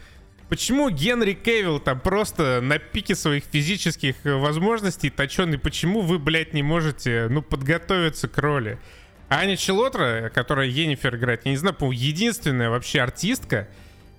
[0.50, 5.58] Почему Генри Кевилл там просто на пике своих физических э, возможностей точеный?
[5.58, 8.80] Почему вы, блядь, не можете, ну, подготовиться к роли?
[9.30, 13.68] Аня Челотра, которая Енифер играет, я не знаю, по единственная вообще артистка,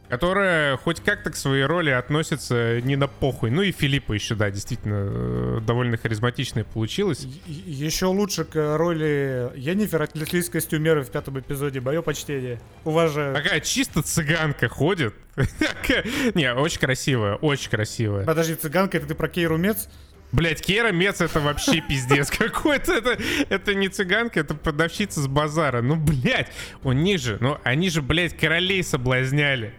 [0.09, 3.51] которая хоть как-то к своей роли относится не на похуй.
[3.51, 7.27] Ну и Филиппа еще, да, действительно, э, довольно харизматичная получилась.
[7.47, 11.81] Еще лучше к роли Енифер отнеслись костюмеры в пятом эпизоде.
[11.81, 12.61] Мое почтение.
[12.85, 13.35] Уважаю.
[13.35, 15.15] Такая чисто цыганка ходит.
[16.35, 18.25] Не, очень красивая, очень красивая.
[18.25, 19.89] Подожди, цыганка, это ты про Кейру Мец?
[20.31, 22.93] Блять, Кера Мец это вообще пиздец какой-то.
[22.93, 23.19] Это,
[23.49, 25.81] это не цыганка, это продавщица с базара.
[25.81, 26.49] Ну, блять,
[26.83, 29.75] у них же, ну, они же, блять, королей соблазняли.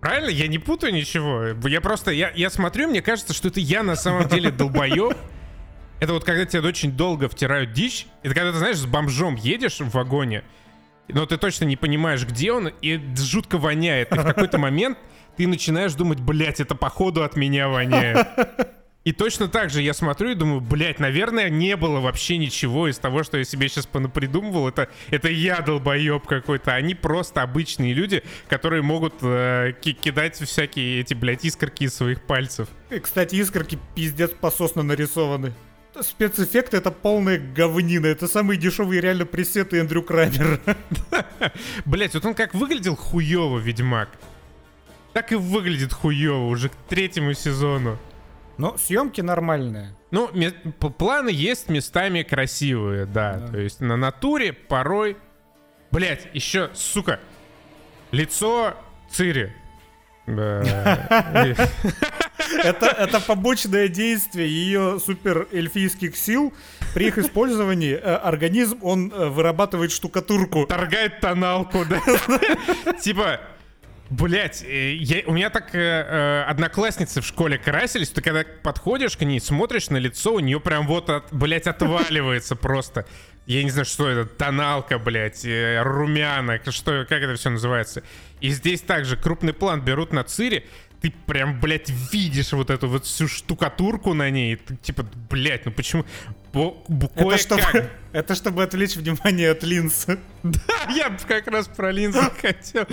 [0.00, 0.28] Правильно?
[0.28, 1.56] Я не путаю ничего.
[1.68, 5.16] Я просто, я, я смотрю, мне кажется, что это я на самом деле долбоеб.
[6.00, 8.06] Это вот когда тебе очень долго втирают дичь.
[8.22, 10.44] Это когда ты, знаешь, с бомжом едешь в вагоне,
[11.08, 14.12] но ты точно не понимаешь, где он, и жутко воняет.
[14.12, 14.98] И в какой-то момент
[15.36, 18.28] ты начинаешь думать, блядь, это походу от меня воняет.
[19.04, 22.98] И точно так же я смотрю и думаю, блядь, наверное, не было вообще ничего из
[22.98, 24.68] того, что я себе сейчас понапридумывал.
[24.68, 26.74] Это, это я долбоеб какой-то.
[26.74, 32.68] Они просто обычные люди, которые могут э, кидать всякие эти, блядь, искорки из своих пальцев.
[32.90, 35.54] И, кстати, искорки пиздец пососно нарисованы.
[35.98, 38.06] Спецэффекты это полная говнина.
[38.06, 40.60] Это самые дешевые реально пресеты Эндрю Крамер.
[41.84, 44.10] Блять, вот он как выглядел хуево, Ведьмак.
[45.12, 47.98] Так и выглядит хуево уже к третьему сезону.
[48.58, 49.94] Но съемки нормальные.
[50.10, 50.30] Ну,
[50.98, 53.34] планы есть местами красивые, да.
[53.34, 53.52] да.
[53.52, 55.16] То есть на натуре порой...
[55.90, 57.18] Блять, еще, сука,
[58.10, 58.74] лицо
[59.10, 59.54] Цири.
[60.28, 61.66] это,
[62.86, 66.52] это побочное действие ее супер эльфийских сил.
[66.92, 70.66] При их использовании э, организм, он э, вырабатывает штукатурку.
[70.66, 72.02] Торгает тоналку, да.
[73.00, 73.40] Типа,
[74.10, 79.22] Блять, э, у меня так э, э, одноклассницы в школе красились, ты когда подходишь к
[79.22, 83.06] ней, смотришь на лицо, у нее прям вот, от, блять, отваливается просто.
[83.46, 88.02] Я не знаю, что это, тоналка, блять, э, румяна, что, как это все называется.
[88.40, 90.64] И здесь также крупный план берут на Цири,
[91.00, 94.56] ты прям, блядь, видишь вот эту вот всю штукатурку на ней.
[94.56, 96.04] Ты, типа, блядь, ну почему?
[96.52, 96.82] Бо,
[97.14, 100.06] это, чтобы, это чтобы отвлечь внимание от линз.
[100.44, 102.86] Да, я как раз про линзы хотел.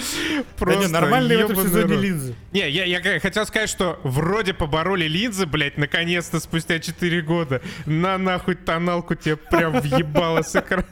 [0.57, 2.35] Просто да не, нормальные в этом сезоне линзы.
[2.51, 7.61] Не, я, я хотел сказать, что вроде побороли линзы, блядь, наконец-то спустя 4 года.
[7.85, 10.85] На нахуй тоналку тебе прям въебало с экрана.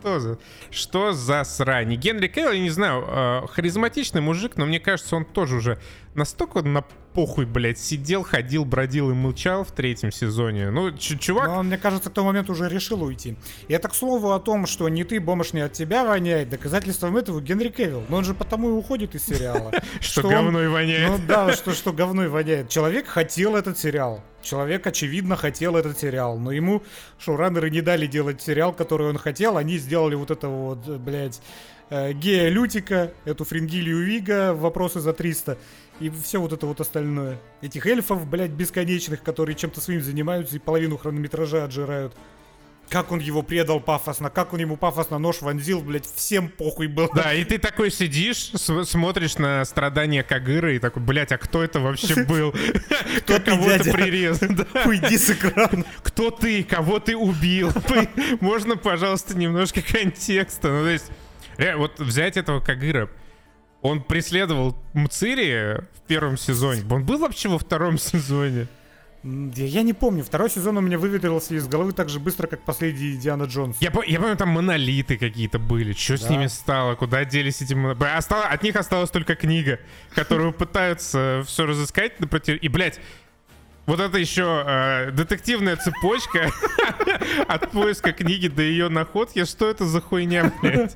[0.00, 0.38] Что за,
[0.70, 1.94] что за срань?
[1.96, 5.78] Генри Кевилл, я не знаю, э, харизматичный мужик, но мне кажется, он тоже уже
[6.14, 10.70] настолько на похуй, блядь, сидел, ходил, бродил и молчал в третьем сезоне.
[10.70, 11.48] Ну, чувак...
[11.48, 13.36] Но он, мне кажется, к тому моменту уже решил уйти.
[13.68, 17.16] И это, к слову, о том, что не ты, бомж, не от тебя воняет, доказательством
[17.16, 18.04] этого Генри Кевилл.
[18.08, 19.72] Но он же потому и уходит из сериала.
[20.00, 21.10] Что говно и воняет.
[21.10, 22.68] Ну да, что говно и воняет.
[22.68, 24.22] Человек хотел этот сериал.
[24.42, 26.82] Человек, очевидно, хотел этот сериал, но ему
[27.18, 29.58] шоураннеры не дали делать сериал, который он хотел.
[29.58, 31.42] Они сделали вот это вот, блядь,
[31.90, 35.58] э, Гея Лютика, эту Фрингилию Вига, вопросы за 300
[36.00, 37.38] и все вот это вот остальное.
[37.60, 42.14] Этих эльфов, блядь, бесконечных, которые чем-то своим занимаются и половину хронометража отжирают.
[42.88, 47.08] Как он его предал пафосно, как он ему пафосно нож вонзил, блядь, всем похуй был.
[47.14, 51.78] Да, и ты такой сидишь, смотришь на страдания Кагыры и такой, блядь, а кто это
[51.78, 52.52] вообще был?
[53.18, 54.48] Кто кого-то прирезал?
[54.86, 55.84] Уйди с экрана.
[56.02, 56.64] Кто ты?
[56.64, 57.70] Кого ты убил?
[58.40, 60.68] Можно, пожалуйста, немножко контекста?
[60.68, 61.12] Ну, то есть,
[61.76, 63.08] вот взять этого Кагыра,
[63.82, 66.82] он преследовал Мцири в первом сезоне.
[66.90, 68.66] Он был вообще во втором сезоне?
[69.22, 70.24] Я, не помню.
[70.24, 73.76] Второй сезон у меня выветрился из головы так же быстро, как последний Диана Джонс.
[73.80, 75.92] Я, я помню, там монолиты какие-то были.
[75.92, 76.26] Что да.
[76.26, 76.94] с ними стало?
[76.94, 78.06] Куда делись эти монолиты?
[78.06, 79.78] Осталось, от них осталась только книга,
[80.14, 82.12] которую пытаются все разыскать.
[82.46, 82.98] И, блядь,
[83.84, 86.50] вот это еще э, детективная цепочка
[87.46, 89.44] от поиска книги до ее находки.
[89.44, 90.94] Что это за хуйня, блядь?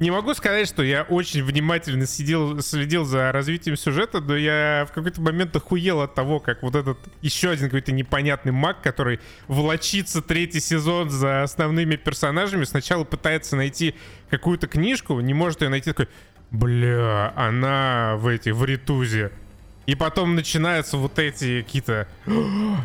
[0.00, 4.92] Не могу сказать, что я очень внимательно сидел, следил за развитием сюжета, но я в
[4.92, 10.20] какой-то момент охуел от того, как вот этот еще один какой-то непонятный маг, который волочится
[10.20, 13.94] третий сезон за основными персонажами, сначала пытается найти
[14.30, 16.08] какую-то книжку, не может ее найти, такой,
[16.50, 19.30] бля, она в эти, в ритузе.
[19.86, 22.08] И потом начинаются вот эти какие-то...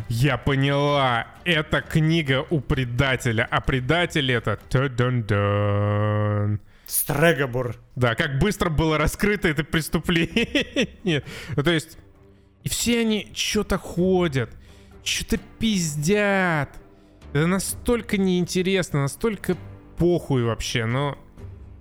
[0.10, 4.60] Я поняла, это книга у предателя, а предатель это...
[6.90, 7.76] Стрегобор.
[7.96, 11.24] Да, как быстро было раскрыто это преступление.
[11.56, 12.00] ну, то есть,
[12.64, 14.50] и все они что-то ходят,
[15.04, 16.70] что-то пиздят.
[17.32, 19.56] Это настолько неинтересно, настолько
[19.98, 21.18] похуй вообще, но...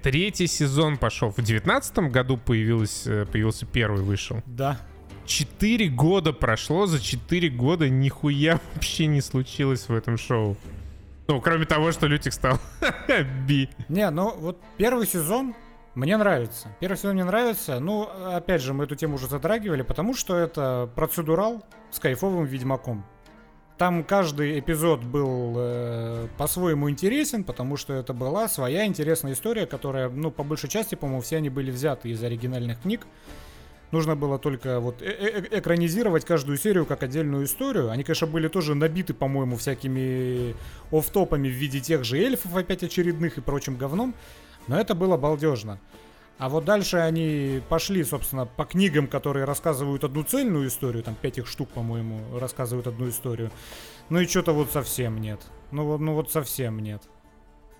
[0.02, 1.30] Третий сезон пошел.
[1.30, 4.42] В девятнадцатом году появилась, э, появился первый, вышел.
[4.46, 4.78] Да.
[5.24, 10.56] Четыре года прошло, за четыре года нихуя вообще не случилось в этом шоу.
[11.28, 12.58] Ну, кроме того, что Лютик стал
[13.46, 13.68] Би.
[13.90, 15.54] Не, ну вот первый сезон
[15.94, 16.68] мне нравится.
[16.80, 17.80] Первый сезон мне нравится.
[17.80, 23.04] Ну, опять же, мы эту тему уже затрагивали, потому что это процедурал с кайфовым ведьмаком.
[23.76, 30.08] Там каждый эпизод был э, по-своему интересен, потому что это была своя интересная история, которая,
[30.08, 33.06] ну, по большей части, по-моему, все они были взяты из оригинальных книг.
[33.90, 37.90] Нужно было только вот э -э экранизировать каждую серию как отдельную историю.
[37.90, 40.54] Они, конечно, были тоже набиты, по-моему, всякими
[40.90, 44.14] офтопами в виде тех же эльфов опять очередных и прочим говном.
[44.66, 45.78] Но это было балдежно.
[46.38, 51.38] А вот дальше они пошли, собственно, по книгам, которые рассказывают одну цельную историю, там пять
[51.38, 53.50] их штук, по-моему, рассказывают одну историю.
[54.08, 55.40] Ну и что-то вот совсем нет.
[55.72, 57.02] Ну вот, ну вот совсем нет.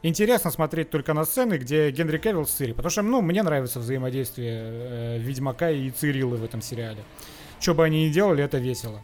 [0.03, 3.81] Интересно смотреть только на сцены, где Генри Кевилл с Цири, потому что, ну, мне нравится
[3.81, 7.03] взаимодействие э, Ведьмака и Цириллы в этом сериале.
[7.59, 9.03] Что бы они ни делали, это весело.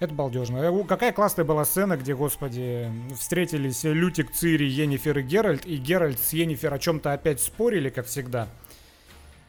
[0.00, 0.58] Это балдежно.
[0.58, 6.18] Э, какая классная была сцена, где, господи, встретились Лютик, Цири, Енифер и Геральт, и Геральт
[6.18, 8.48] с Енифер о чем-то опять спорили, как всегда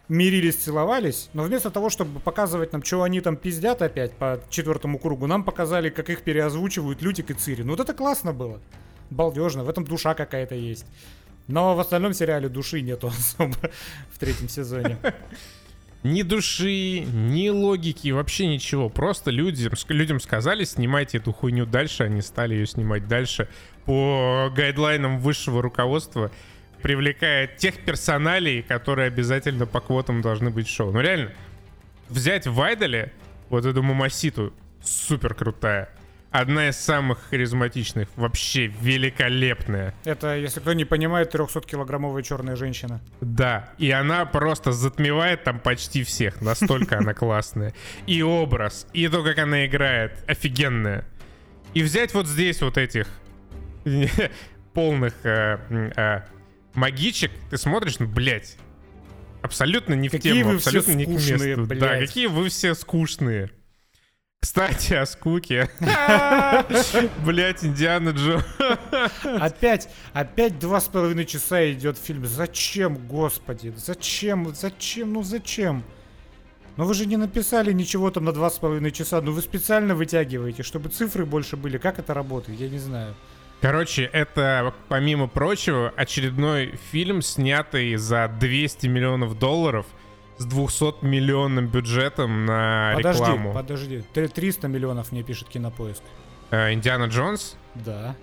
[0.10, 5.00] мирились, целовались, но вместо того, чтобы показывать нам, что они там пиздят опять по четвертому
[5.00, 7.63] кругу, нам показали, как их переозвучивают Лютик и Цири.
[7.63, 8.62] Ну вот это классно было.
[9.10, 10.86] Балдежно, в этом душа какая-то есть.
[11.48, 13.56] Но в остальном сериале души нету особо
[14.12, 14.98] в третьем сезоне.
[16.04, 18.88] Ни души, ни логики, вообще ничего.
[18.88, 23.50] Просто людям, людям сказали, снимайте эту хуйню дальше, они стали ее снимать дальше
[23.86, 26.30] по гайдлайнам высшего руководства
[26.82, 30.91] привлекает тех персоналей, которые обязательно по квотам должны быть в шоу.
[30.91, 31.32] Ну реально,
[32.10, 33.13] взять в Айдоле
[33.50, 35.89] вот эту Мамаситу, супер крутая.
[36.32, 39.94] Одна из самых харизматичных, вообще великолепная.
[40.04, 43.02] Это, если кто не понимает, 300-килограммовая черная женщина.
[43.22, 47.74] Да, и она просто затмевает там почти всех, настолько она классная.
[48.08, 51.06] И образ, и то, как она играет, офигенная.
[51.74, 53.08] И взять вот здесь вот этих
[54.74, 55.60] полных э,
[55.96, 56.22] э,
[56.74, 58.58] магичек, ты смотришь, ну, блядь,
[59.42, 61.66] абсолютно не в какие тему, абсолютно не к месту.
[61.76, 63.50] Да, какие вы все скучные.
[64.47, 65.69] Кстати, о скуке.
[67.25, 68.41] Блять, Индиана Джо.
[69.41, 72.25] Опять, опять два с половиной часа идет фильм.
[72.25, 73.73] Зачем, господи?
[73.75, 74.55] Зачем?
[74.55, 75.12] Зачем?
[75.12, 75.83] Ну зачем?
[76.77, 79.19] Ну вы же не написали ничего там на два с половиной часа.
[79.19, 81.77] Ну вы специально вытягиваете, чтобы цифры больше были.
[81.77, 82.57] Как это работает?
[82.57, 83.15] Я не знаю.
[83.60, 89.88] Короче, это, помимо прочего, очередной фильм, снятый за 200 миллионов долларов
[90.38, 93.54] с 200 миллионным бюджетом на Подожди, рекламу.
[93.54, 94.04] подожди.
[94.13, 96.02] Три- 300 миллионов мне пишет Кинопоиск.
[96.52, 97.56] Э, Индиана Джонс?
[97.76, 98.15] Да.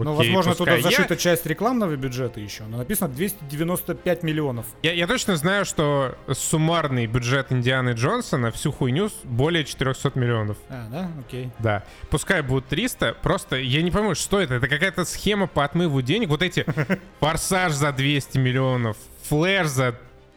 [0.00, 0.76] Ну, Окей, возможно, пускай.
[0.78, 4.66] туда Я- зашита часть рекламного бюджета еще, но написано 295 миллионов.
[4.82, 10.56] Я, я точно знаю, что суммарный бюджет Индианы Джонса на всю хуйню более 400 миллионов.
[10.68, 11.10] А, да?
[11.20, 11.50] Окей.
[11.60, 11.84] Да.
[12.10, 14.54] Пускай будет 300, просто я не пойму, что это.
[14.54, 16.28] Это какая-то схема по отмыву денег.
[16.28, 16.66] Вот эти
[17.20, 18.96] Форсаж за 200 миллионов,
[19.28, 19.94] Флэш за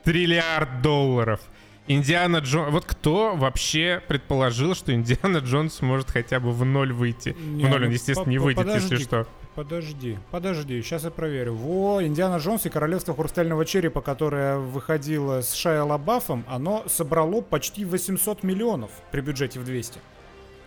[0.08, 1.42] триллиард долларов.
[1.88, 2.72] Индиана Джонс...
[2.72, 7.36] Вот кто вообще предположил, что Индиана Джонс может хотя бы в ноль выйти?
[7.38, 9.04] Не, в ноль он, ну, естественно, не выйдет, если подожди.
[9.04, 9.28] что.
[9.54, 11.56] Подожди, подожди, сейчас я проверю.
[11.56, 17.84] Во, Индиана Джонс и Королевство Хрустального Черепа, которое выходило с Шайа Лабафом, оно собрало почти
[17.84, 20.00] 800 миллионов при бюджете в 200.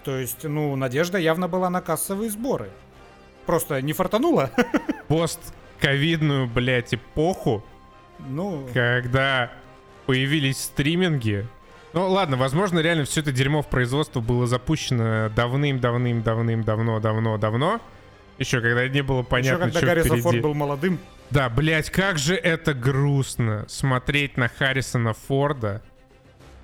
[0.04, 2.68] То есть, ну, надежда явно была на кассовые сборы.
[3.46, 4.50] Просто не фартануло.
[5.08, 7.64] Пост-ковидную, блядь, эпоху,
[8.28, 9.50] Ну, когда
[10.06, 11.46] появились стриминги.
[11.92, 17.80] Ну ладно, возможно, реально все это дерьмо в производство было запущено давным-давным-давным-давно-давно-давно.
[18.38, 20.40] Еще когда не было еще понятно, когда что Гаррисон впереди.
[20.40, 20.98] Был молодым.
[21.30, 25.82] Да, блять, как же это грустно смотреть на Харрисона Форда.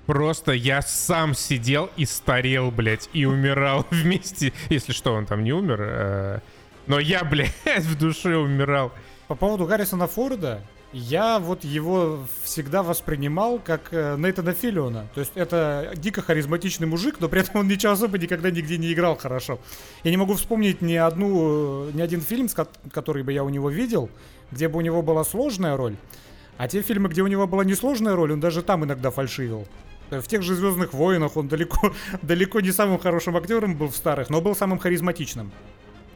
[0.07, 4.53] Просто я сам сидел и старел, блядь, и умирал вместе.
[4.71, 5.79] Если что, он там не умер.
[5.81, 6.39] э,
[6.87, 8.93] Но я, блядь, в душе умирал.
[9.29, 10.63] По поводу Гаррисона Форда,
[10.97, 15.07] я вот его всегда воспринимал как э, Нейтана Филлиона.
[15.15, 18.95] То есть это дико харизматичный мужик, но при этом он ничего особо никогда нигде не
[18.95, 19.59] играл хорошо.
[20.05, 22.49] Я не могу вспомнить ни одну, э, ни один фильм,
[22.91, 24.09] который бы я у него видел,
[24.51, 25.97] где бы у него была сложная роль.
[26.57, 29.67] А те фильмы, где у него была несложная роль, он даже там иногда фальшивил.
[30.11, 33.97] Э, В тех же Звездных войнах он далеко, далеко не самым хорошим актером был в
[33.97, 35.53] старых, но был самым харизматичным.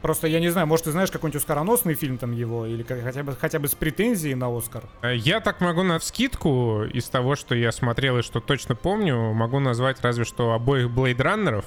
[0.01, 3.21] Просто я не знаю, может, ты знаешь какой-нибудь оскароносный фильм там его, или как- хотя
[3.23, 4.83] бы, хотя бы с претензией на Оскар.
[5.03, 9.33] Э, Я так могу на скидку из того, что я смотрел и что точно помню,
[9.33, 11.65] могу назвать разве что обоих Блейдраннеров.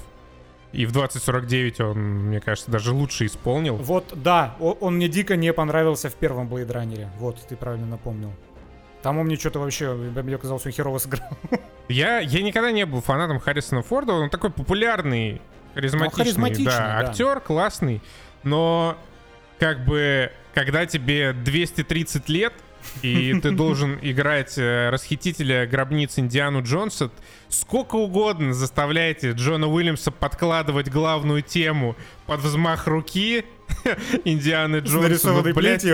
[0.73, 3.77] И в 2049 он, мне кажется, даже лучше исполнил.
[3.77, 7.07] Вот, да, о- он мне дико не понравился в первом Runner.
[7.21, 8.33] Вот, ты правильно напомнил.
[9.01, 11.29] Там он мне что-то вообще, мне казалось, он херово сыграл.
[11.89, 15.43] Я, я никогда не был фанатом Харрисона Форда, он такой популярный,
[15.75, 17.09] харизматичный, Ну, харизматичный, да, да.
[17.11, 18.01] актер классный,
[18.45, 18.97] но
[19.59, 22.53] как бы когда тебе 230 лет,
[23.03, 27.11] и ты должен играть э, расхитителя гробниц Индиану Джонса,
[27.49, 33.45] сколько угодно заставляете Джона Уильямса подкладывать главную тему под взмах руки
[34.25, 35.33] Индианы Джонса.
[35.33, 35.85] ну, блядь,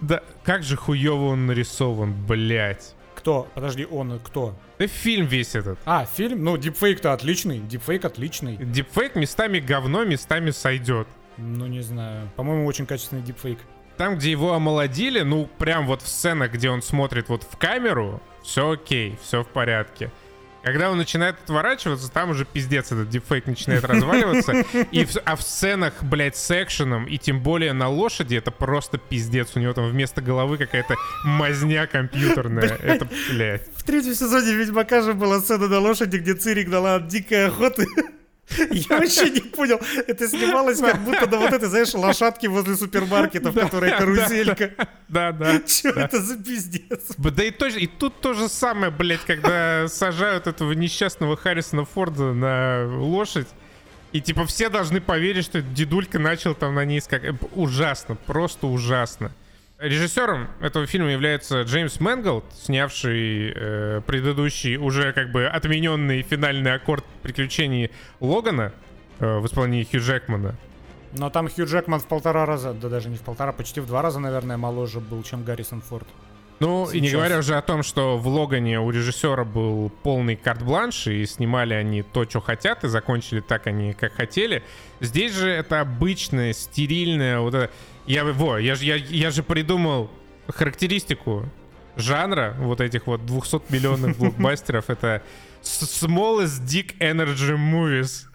[0.00, 2.94] да, как же хуево он нарисован, блять.
[3.14, 3.48] Кто?
[3.54, 4.58] Подожди, он кто?
[4.78, 5.78] Да фильм весь этот.
[5.84, 6.42] А, фильм?
[6.42, 7.58] Ну, дипфейк-то отличный.
[7.58, 8.56] Дипфейк отличный.
[8.56, 11.06] Дипфейк местами говно, местами сойдет.
[11.40, 12.30] Ну, не знаю.
[12.36, 13.58] По-моему, очень качественный дипфейк.
[13.96, 18.22] Там, где его омолодили, ну, прям вот в сценах, где он смотрит вот в камеру,
[18.42, 20.10] все окей, все в порядке.
[20.62, 24.52] Когда он начинает отворачиваться, там уже пиздец этот дипфейк начинает разваливаться.
[24.92, 28.98] И в- а в сценах, блядь, с экшеном, и тем более на лошади, это просто
[28.98, 29.52] пиздец.
[29.54, 32.76] У него там вместо головы какая-то мазня компьютерная.
[32.82, 33.68] Это, блядь.
[33.74, 37.86] В третьем сезоне Ведьмака же была сцена на лошади, где Цирик дала от дикой охоты.
[38.70, 39.80] Я вообще не понял.
[40.06, 44.74] Это снималось как будто на вот этой, знаешь, лошадке возле супермаркетов, которая каруселька.
[45.08, 45.60] Да, да.
[45.60, 47.00] Че это за пиздец?
[47.16, 52.32] Да и, тоже, и тут то же самое, блядь, когда сажают этого несчастного Харрисона Форда
[52.32, 53.48] на лошадь,
[54.12, 57.36] и типа все должны поверить, что дедулька начал там на ней скакать.
[57.54, 59.32] Ужасно, просто ужасно.
[59.80, 67.02] Режиссером этого фильма является Джеймс Мэнголд, снявший э, предыдущий, уже как бы отмененный финальный аккорд
[67.22, 68.74] приключений Логана
[69.20, 70.54] э, в исполнении Хью Джекмана.
[71.12, 74.02] Но там Хью Джекман в полтора раза, да даже не в полтора, почти в два
[74.02, 76.06] раза, наверное, моложе был, чем Гаррисон Форд.
[76.60, 77.18] Ну, и не Сейчас.
[77.18, 82.02] говоря уже о том, что в Логане у режиссера был полный карт-бланш, и снимали они
[82.02, 84.62] то, что хотят, и закончили так они, как хотели.
[85.00, 87.72] Здесь же это обычная, стерильная, вот это...
[88.06, 90.10] Я, во, я, же- я, я же придумал
[90.48, 91.46] характеристику
[91.96, 94.90] жанра вот этих вот 200 миллионных блокбастеров.
[94.90, 95.22] Это
[95.62, 98.26] smallest dick energy movies.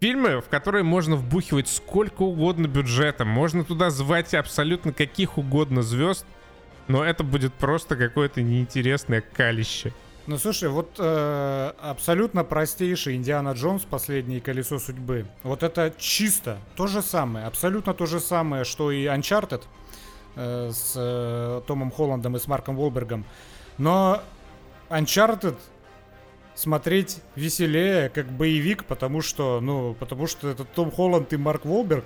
[0.00, 6.24] Фильмы, в которые можно вбухивать сколько угодно бюджета, можно туда звать абсолютно каких угодно звезд,
[6.88, 9.92] но это будет просто какое-то неинтересное калище.
[10.26, 15.24] Ну слушай, вот э, абсолютно простейший Индиана Джонс, последнее колесо судьбы.
[15.42, 19.62] Вот это чисто то же самое, абсолютно то же самое, что и Uncharted
[20.36, 23.24] э, с э, Томом Холландом и с Марком Уолбергом.
[23.78, 24.20] Но
[24.90, 25.56] Uncharted
[26.54, 32.04] смотреть веселее, как боевик, потому что, ну, потому что это Том Холланд и Марк Уолберг.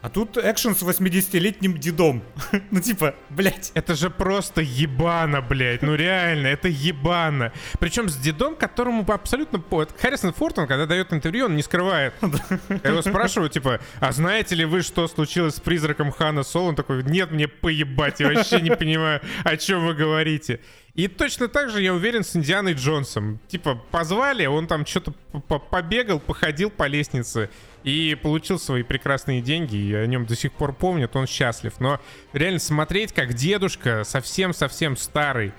[0.00, 2.22] А тут экшен с 80-летним дедом.
[2.70, 3.72] ну типа, блять.
[3.74, 5.82] Это же просто ебано, блядь.
[5.82, 7.52] Ну реально, это ебано.
[7.80, 9.58] Причем с дедом, которому абсолютно...
[9.58, 12.14] по- Харрисон Форд, он когда дает интервью, он не скрывает.
[12.22, 16.68] Его спрашиваю, типа, а знаете ли вы, что случилось с призраком Хана Соло?
[16.68, 20.60] Он такой, нет, мне поебать, я вообще не понимаю, о чем вы говорите.
[20.94, 23.38] И точно так же, я уверен, с Индианой Джонсом.
[23.46, 25.12] Типа, позвали, он там что-то
[25.70, 27.50] побегал, походил по лестнице
[27.88, 31.72] и получил свои прекрасные деньги, и о нем до сих пор помнят, он счастлив.
[31.80, 31.98] Но
[32.34, 35.52] реально смотреть, как дедушка, совсем-совсем старый,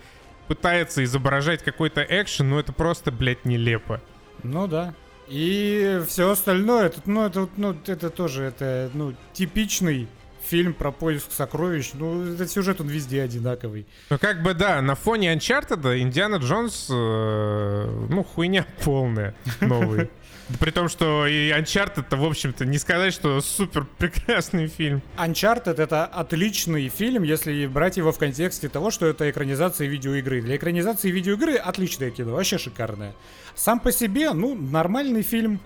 [0.48, 4.00] пытается изображать какой-то экшен, ну это просто, блядь, нелепо.
[4.44, 4.94] Ну да.
[5.28, 10.08] И все остальное, это, ну, это, ну, это тоже, это, ну, типичный
[10.50, 11.91] фильм про поиск сокровищ.
[11.93, 13.86] Ну, этот сюжет, он везде одинаковый.
[14.10, 20.10] Ну как бы да, на фоне Uncharted Индиана Джонс, э, ну хуйня полная новый.
[20.60, 25.04] При том, что и Uncharted-то, в общем-то, не сказать, что супер прекрасный фильм.
[25.16, 30.41] Uncharted это отличный фильм, если брать его в контексте того, что это экранизация видеоигры.
[30.41, 33.14] Для экранизации видеоигры отличное кино, вообще шикарное.
[33.56, 35.60] Сам по себе, ну, нормальный фильм.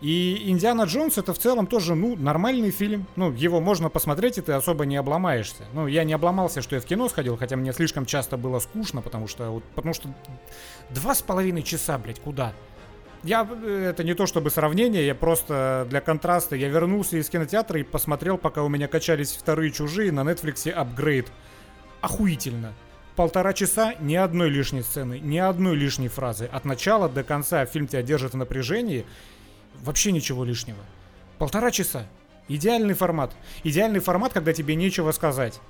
[0.00, 3.06] И Индиана Джонс это в целом тоже, ну, нормальный фильм.
[3.16, 5.64] Ну, его можно посмотреть, и ты особо не обломаешься.
[5.72, 9.02] Ну, я не обломался, что я в кино сходил, хотя мне слишком часто было скучно,
[9.02, 10.08] потому что, вот, потому что
[10.90, 12.52] два с половиной часа, блядь, куда?
[13.24, 17.80] Я, э, это не то чтобы сравнение, я просто для контраста, я вернулся из кинотеатра
[17.80, 21.26] и посмотрел, пока у меня качались вторые чужие на Netflix апгрейд.
[22.00, 22.72] Охуительно.
[23.16, 26.48] Полтора часа, ни одной лишней сцены, ни одной лишней фразы.
[26.52, 29.04] От начала до конца фильм тебя держит в напряжении.
[29.82, 30.78] Вообще ничего лишнего.
[31.38, 32.06] Полтора часа.
[32.48, 33.34] Идеальный формат.
[33.62, 35.60] Идеальный формат, когда тебе нечего сказать.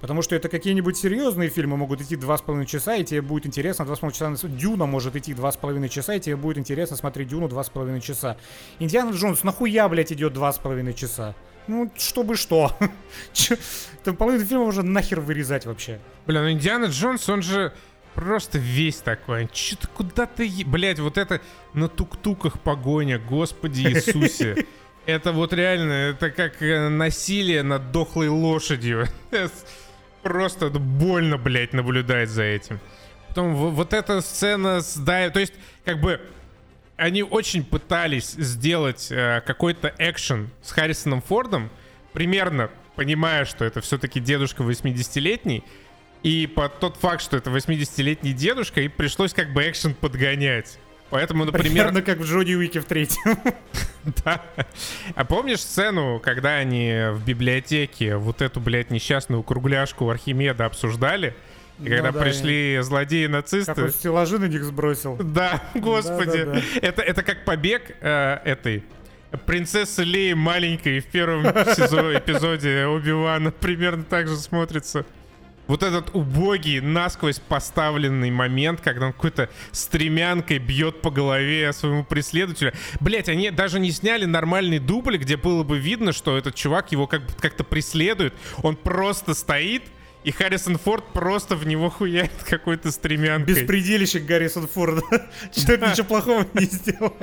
[0.00, 3.46] Потому что это какие-нибудь серьезные фильмы могут идти два с половиной часа, и тебе будет
[3.46, 4.30] интересно два с половиной часа.
[4.48, 7.64] на- Дюна может идти два с половиной часа, и тебе будет интересно смотреть Дюну два
[7.64, 8.36] с половиной часа.
[8.78, 11.34] Индиана Джонс нахуя, блядь, идет два с половиной часа?
[11.66, 12.76] Ну, чтобы что?
[14.04, 15.98] Там половину фильма уже нахер вырезать вообще.
[16.26, 17.72] Бля, ну Индиана Джонс, он же
[18.18, 19.48] просто весь такой.
[19.52, 20.50] Че-то куда ты...
[20.66, 21.40] Блядь, вот это
[21.72, 24.66] на тук-туках погоня, господи Иисусе.
[25.06, 29.06] Это вот реально, это как э, насилие над дохлой лошадью.
[30.22, 32.78] просто больно, блядь, наблюдать за этим.
[33.28, 35.30] Потом вот эта сцена с Дай...
[35.30, 35.54] То есть,
[35.86, 36.20] как бы,
[36.98, 41.70] они очень пытались сделать э, какой-то экшен с Харрисоном Фордом,
[42.12, 45.64] примерно понимая, что это все-таки дедушка 80-летний,
[46.22, 50.78] и под тот факт, что это 80-летний дедушка, и пришлось как бы экшен подгонять.
[51.10, 51.72] Поэтому, например...
[51.72, 53.38] Примерно как в Джонни Уике в третьем.
[54.24, 54.42] да.
[55.14, 61.34] А помнишь сцену, когда они в библиотеке вот эту, блядь, несчастную кругляшку Архимеда обсуждали?
[61.78, 62.78] И ну, когда да, пришли и...
[62.80, 63.74] злодеи-нацисты...
[63.74, 65.16] Как он стеллажи на них сбросил.
[65.16, 66.44] Да, господи.
[66.44, 66.62] Да, да, да.
[66.82, 68.84] Это, это как побег э, этой
[69.46, 75.06] принцессы Леи маленькой в первом эпизоде Оби-Вана примерно так же смотрится
[75.68, 82.72] вот этот убогий, насквозь поставленный момент, когда он какой-то стремянкой бьет по голове своему преследователю.
[82.98, 87.06] Блять, они даже не сняли нормальный дубль, где было бы видно, что этот чувак его
[87.06, 88.34] как- как-то преследует.
[88.62, 89.84] Он просто стоит,
[90.28, 93.54] и Харрисон Форд просто в него хуяет какой-то стремянкой.
[93.54, 95.00] Беспредельщик Гаррисон Форда.
[95.10, 97.16] Это ничего плохого не сделал.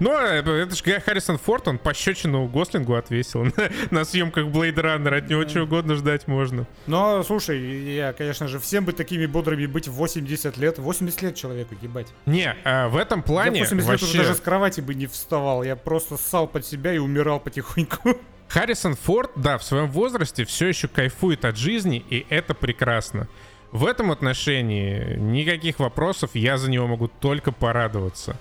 [0.00, 3.46] Ну, это же Харрисон Форд, он пощечину Гослингу отвесил
[3.90, 5.16] на съемках Blade Runner.
[5.16, 6.66] От него чего угодно ждать можно.
[6.86, 7.58] Но, слушай,
[7.94, 10.78] я, конечно же, всем бы такими бодрыми быть в 80 лет.
[10.78, 12.08] 80 лет человеку, ебать.
[12.26, 15.62] Не, а в этом плане Я 80 лет уже даже с кровати бы не вставал.
[15.62, 18.18] Я просто ссал под себя и умирал потихоньку.
[18.50, 23.28] Харрисон Форд, да, в своем возрасте все еще кайфует от жизни, и это прекрасно.
[23.70, 28.36] В этом отношении никаких вопросов, я за него могу только порадоваться.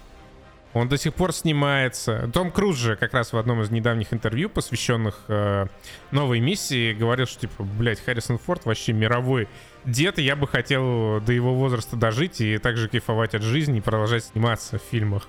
[0.73, 2.27] Он до сих пор снимается.
[2.33, 5.67] Том Круз же как раз в одном из недавних интервью, посвященных э,
[6.09, 9.47] новой миссии, говорил, что типа, блядь, Харрисон Форд вообще мировой
[9.85, 13.81] дед, и я бы хотел до его возраста дожить и также кайфовать от жизни и
[13.81, 15.27] продолжать сниматься в фильмах.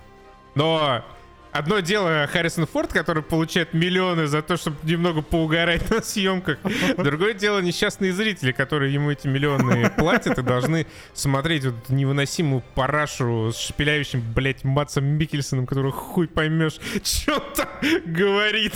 [0.54, 1.04] Но
[1.52, 6.58] Одно дело Харрисон Форд, который получает миллионы за то, чтобы немного поугарать на съемках.
[6.96, 13.52] Другое дело несчастные зрители, которые ему эти миллионы платят и должны смотреть вот невыносимую парашу
[13.52, 17.68] с шпиляющим, блядь, Матсом Микельсоном, который хуй поймешь, что там
[18.04, 18.74] говорит.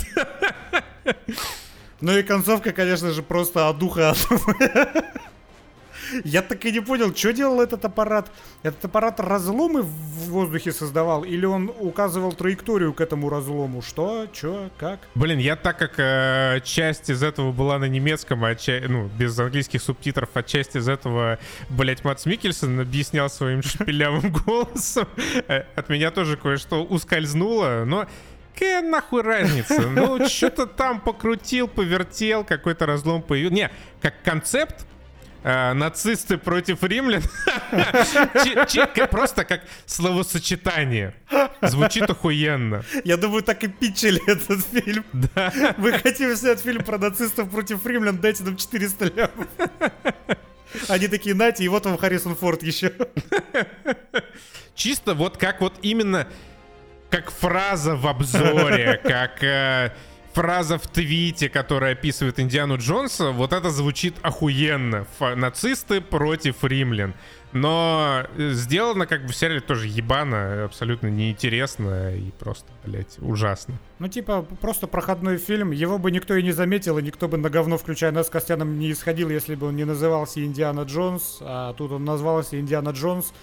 [2.01, 4.13] Ну и концовка, конечно же, просто от духа
[6.23, 8.31] я так и не понял, что делал этот аппарат.
[8.63, 13.81] Этот аппарат разломы в воздухе создавал или он указывал траекторию к этому разлому?
[13.81, 14.27] Что?
[14.33, 14.69] Что?
[14.77, 14.99] Как?
[15.15, 19.37] Блин, я так как э, часть из этого была на немецком, а ча- ну, без
[19.39, 21.39] английских субтитров, а часть из этого,
[21.69, 25.07] блять, Мац Микельсон объяснял своим шпилявым голосом,
[25.47, 28.07] э, от меня тоже кое-что ускользнуло, но
[28.53, 29.89] какая нахуй разница?
[29.89, 33.55] Ну, что-то там покрутил, повертел, какой-то разлом появился.
[33.55, 34.85] Не, как концепт,
[35.45, 37.21] э, нацисты против римлян.
[39.11, 41.13] Просто как словосочетание.
[41.61, 42.83] Звучит охуенно.
[43.03, 45.05] Я думаю, так и питчили этот фильм.
[45.13, 45.53] Да.
[45.77, 49.47] Мы хотим снять фильм про нацистов против римлян, дайте нам 400 лямов.
[50.89, 52.91] Они такие, нате, и вот вам Харрисон Форд еще.
[54.73, 56.27] Чисто вот как вот именно
[57.09, 59.93] как фраза в обзоре, как э,
[60.35, 65.07] фраза в твите, которая описывает Индиану Джонса, вот это звучит охуенно.
[65.19, 67.13] Ф- нацисты против римлян.
[67.53, 73.75] Но э, сделано как бы в сериале тоже ебано, абсолютно неинтересно и просто, блядь, ужасно.
[73.99, 77.49] Ну, типа, просто проходной фильм, его бы никто и не заметил, и никто бы на
[77.49, 81.73] говно, включая нас с Костяном, не исходил, если бы он не назывался Индиана Джонс, а
[81.73, 83.33] тут он назвался Индиана Джонс.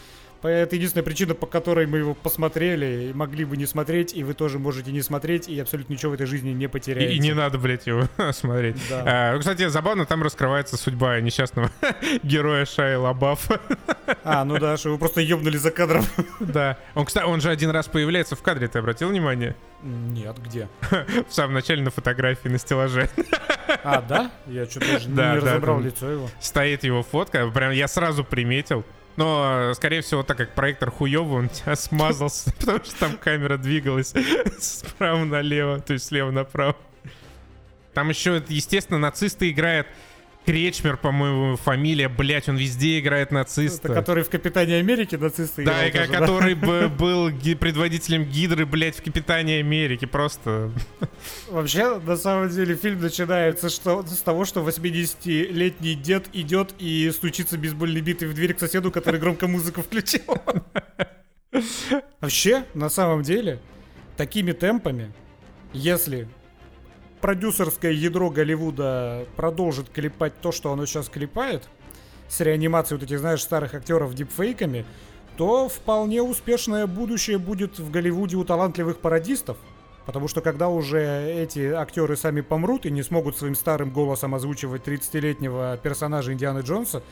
[0.43, 4.35] Это единственная причина, по которой мы его посмотрели, и могли бы не смотреть, и вы
[4.35, 7.13] тоже можете не смотреть, и абсолютно ничего в этой жизни не потеряете.
[7.13, 8.77] И, и не надо, блядь, его смотреть.
[8.91, 9.03] Да.
[9.35, 11.71] А, кстати, забавно, там раскрывается судьба несчастного
[12.23, 13.49] героя Шайи Лабаф.
[14.25, 16.05] А, ну да, что его просто ебнули за кадром.
[16.41, 16.77] Да.
[16.95, 19.57] Он, кстати, он же один раз появляется в кадре, ты обратил внимание?
[19.83, 20.69] Нет, где?
[21.29, 23.09] В самом начале на фотографии на стеллаже.
[23.85, 24.31] А, да?
[24.47, 26.31] Я что-то даже да, не да, разобрал лицо его.
[26.41, 28.85] Стоит его фотка, прям я сразу приметил.
[29.17, 34.15] Но, скорее всего, так как проектор хуёвый, он тебя смазался, потому что там камера двигалась
[34.61, 36.77] справа налево, то есть слева направо.
[37.95, 39.87] Там еще, естественно, нацисты играют
[40.45, 43.89] Кречмер, по-моему, фамилия, блять, он везде играет нациста.
[43.89, 46.89] Это который в Капитане Америки нацисты Да, и тоже, который да?
[46.99, 50.73] был предводителем Гидры, блять, в Капитане Америки, просто.
[51.49, 57.57] Вообще, на самом деле, фильм начинается что, с того, что 80-летний дед идет и стучится
[57.57, 60.23] бейсбольной битой в дверь к соседу, который громко музыку включил.
[62.21, 63.61] Вообще, на самом деле,
[64.17, 65.13] такими темпами,
[65.73, 66.29] если
[67.23, 71.69] продюсерское ядро Голливуда продолжит клепать то, что оно сейчас клепает,
[72.29, 74.85] с реанимацией вот этих, знаешь, старых актеров дипфейками,
[75.37, 79.57] то вполне успешное будущее будет в Голливуде у талантливых пародистов.
[80.05, 84.83] Потому что когда уже эти актеры сами помрут и не смогут своим старым голосом озвучивать
[84.83, 87.03] 30-летнего персонажа Индианы Джонса,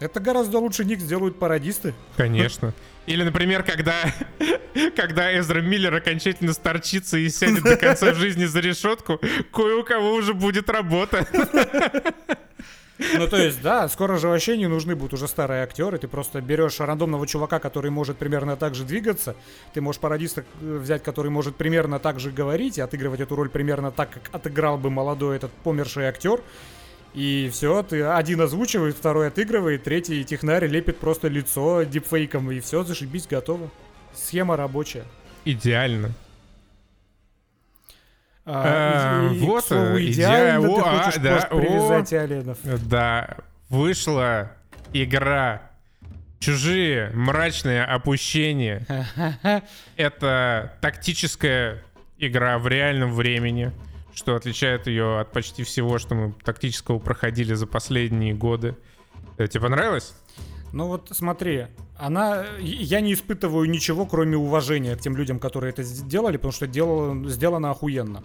[0.00, 1.94] это гораздо лучше них сделают пародисты.
[2.16, 2.72] Конечно.
[3.06, 3.94] Или, например, когда,
[4.96, 9.20] когда Эзра Миллер окончательно сторчится и сядет до конца жизни за решетку,
[9.52, 11.26] кое у кого уже будет работа.
[13.14, 15.98] Ну, то есть, да, скоро же вообще не нужны будут уже старые актеры.
[15.98, 19.36] Ты просто берешь рандомного чувака, который может примерно так же двигаться.
[19.72, 23.48] Ты можешь пародиста э, взять, который может примерно так же говорить и отыгрывать эту роль
[23.48, 26.42] примерно так, как отыграл бы молодой этот померший актер.
[27.14, 32.84] И все, ты один озвучивает, второй отыгрывает, третий технарь лепит просто лицо дипфейком, и все,
[32.84, 33.70] зашибись, готово.
[34.14, 35.04] Схема рабочая.
[35.44, 36.12] Идеально.
[38.44, 40.74] А, и, и, вот, к слову, э, идеально идея...
[40.74, 42.58] ты о, хочешь да, привязать Алиенов.
[42.88, 43.36] Да,
[43.68, 44.52] вышла
[44.92, 45.70] игра
[46.40, 48.86] Чужие мрачные опущения.
[49.96, 51.82] Это тактическая
[52.18, 53.72] игра в реальном времени,
[54.14, 58.76] что отличает ее от почти всего, что мы тактического проходили за последние годы.
[59.38, 60.14] Э, тебе понравилось?
[60.72, 61.66] Ну вот смотри,
[61.98, 66.66] она, я не испытываю ничего, кроме уважения к тем людям, которые это сделали, потому что
[66.66, 68.22] дело, сделано охуенно.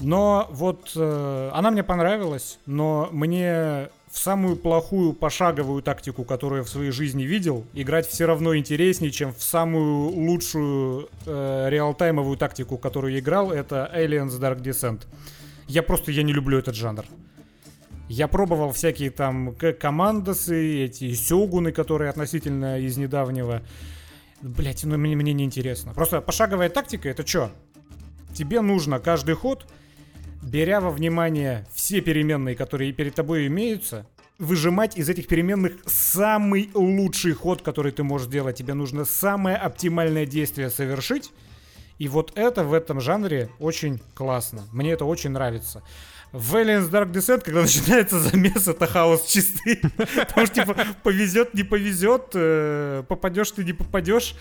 [0.00, 6.64] Но вот э, она мне понравилась, но мне в самую плохую пошаговую тактику, которую я
[6.64, 12.78] в своей жизни видел, играть все равно интереснее, чем в самую лучшую э, реалтаймовую тактику,
[12.78, 15.02] которую я играл, это Aliens Dark Descent.
[15.66, 17.04] Я просто, я не люблю этот жанр.
[18.08, 23.62] Я пробовал всякие там командосы, эти сёгуны, которые относительно из недавнего.
[24.42, 25.92] Блять, ну мне, мне не интересно.
[25.92, 27.50] Просто пошаговая тактика это что?
[28.32, 29.66] Тебе нужно каждый ход,
[30.44, 34.06] беря во внимание все переменные, которые перед тобой имеются,
[34.38, 38.56] выжимать из этих переменных самый лучший ход, который ты можешь сделать.
[38.56, 41.32] Тебе нужно самое оптимальное действие совершить.
[41.98, 44.62] И вот это в этом жанре очень классно.
[44.72, 45.82] Мне это очень нравится
[46.34, 49.76] в Aliens Dark Descent, когда начинается замес, это хаос чистый.
[49.96, 54.34] Потому что, типа, повезет, не повезет, э, попадешь ты, не попадешь.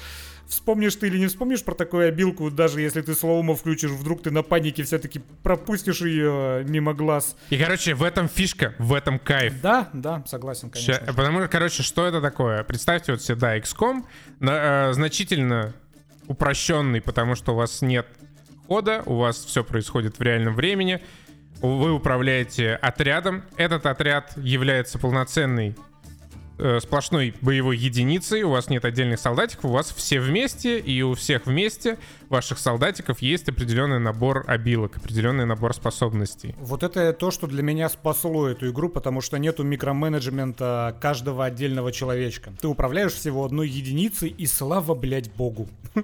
[0.48, 4.32] Вспомнишь ты или не вспомнишь про такую обилку, даже если ты слоумо включишь, вдруг ты
[4.32, 7.36] на панике все-таки пропустишь ее мимо глаз.
[7.50, 9.60] И, короче, в этом фишка, в этом кайф.
[9.62, 10.94] Да, да, согласен, конечно.
[10.94, 12.64] Ща, потому что, короче, что это такое?
[12.64, 14.04] Представьте вот себе, да, XCOM
[14.40, 15.74] на, э, значительно
[16.28, 18.08] упрощенный, потому что у вас нет
[18.68, 21.02] хода, у вас все происходит в реальном времени,
[21.62, 23.44] вы управляете отрядом.
[23.58, 25.76] Этот отряд является полноценной
[26.58, 31.16] э, сплошной боевой единицей, у вас нет отдельных солдатиков, у вас все вместе, и у
[31.16, 31.98] всех вместе
[32.34, 36.56] ваших солдатиков есть определенный набор обилок, определенный набор способностей.
[36.58, 41.92] Вот это то, что для меня спасло эту игру, потому что нету микроменеджмента каждого отдельного
[41.92, 42.52] человечка.
[42.60, 45.70] Ты управляешь всего одной единицей, и слава, блять, богу.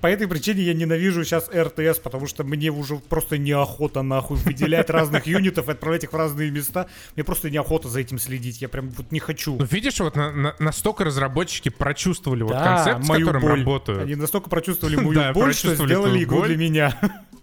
[0.00, 4.90] По этой причине я ненавижу сейчас РТС, потому что мне уже просто неохота нахуй выделять
[4.90, 6.88] разных юнитов и отправлять их в разные места.
[7.14, 8.60] Мне просто неохота за этим следить.
[8.60, 9.56] Я прям вот не хочу.
[9.56, 13.58] Ну, видишь, вот на, на, настолько разработчики прочувствовали вот концепт, с которым боль.
[13.60, 14.02] работают.
[14.02, 16.94] Они настолько прочувствовали мою боль, что сделали игру для меня.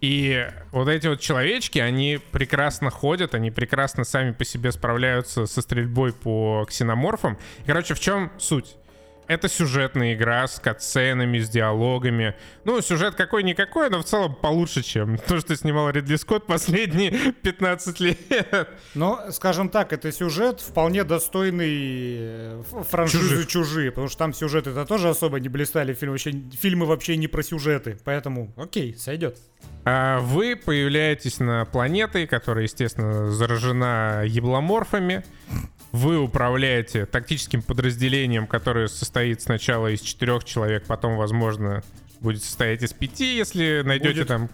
[0.01, 5.61] И вот эти вот человечки, они прекрасно ходят, они прекрасно сами по себе справляются со
[5.61, 7.37] стрельбой по ксеноморфам.
[7.65, 8.75] Короче, в чем суть?
[9.27, 12.35] Это сюжетная игра с катсценами, с диалогами.
[12.63, 17.11] Ну, сюжет какой-никакой, но в целом получше, чем то, что снимал Ридли Скотт последние
[17.41, 18.69] 15 лет.
[18.93, 23.47] Но, скажем так, это сюжет вполне достойный э, франшизы Чужих.
[23.47, 25.93] «Чужие», потому что там сюжеты это тоже особо не блистали.
[25.93, 29.37] Фильм вообще, фильмы вообще не про сюжеты, поэтому окей, сойдет.
[29.85, 35.23] А вы появляетесь на планете, которая, естественно, заражена ебломорфами
[35.95, 41.83] вы управляете тактическим подразделением, которое состоит сначала из четырех человек, потом, возможно,
[42.19, 44.27] будет состоять из пяти, если найдете будет.
[44.27, 44.49] там...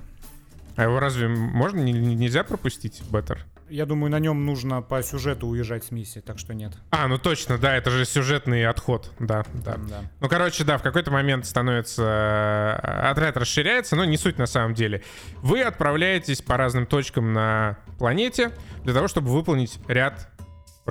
[0.77, 3.45] А его разве можно, нельзя пропустить, Беттер?
[3.69, 6.73] Я думаю, на нем нужно по сюжету уезжать с миссии, так что нет.
[6.91, 9.77] А, ну точно, да, это же сюжетный отход, да, да.
[9.77, 10.01] да.
[10.19, 12.79] Ну, короче, да, в какой-то момент становится...
[12.83, 15.03] Э, отряд расширяется, но не суть на самом деле.
[15.41, 18.51] Вы отправляетесь по разным точкам на планете
[18.83, 20.29] для того, чтобы выполнить ряд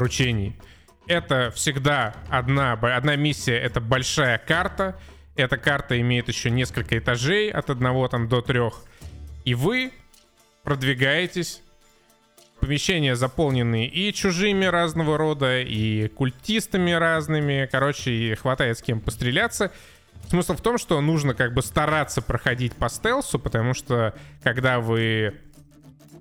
[0.00, 0.56] поручений.
[1.06, 4.98] Это всегда одна, одна миссия, это большая карта.
[5.36, 8.82] Эта карта имеет еще несколько этажей от одного там до трех.
[9.44, 9.92] И вы
[10.62, 11.60] продвигаетесь.
[12.60, 17.68] Помещения заполнены и чужими разного рода, и культистами разными.
[17.70, 19.70] Короче, и хватает с кем постреляться.
[20.30, 25.34] Смысл в том, что нужно как бы стараться проходить по стелсу, потому что когда вы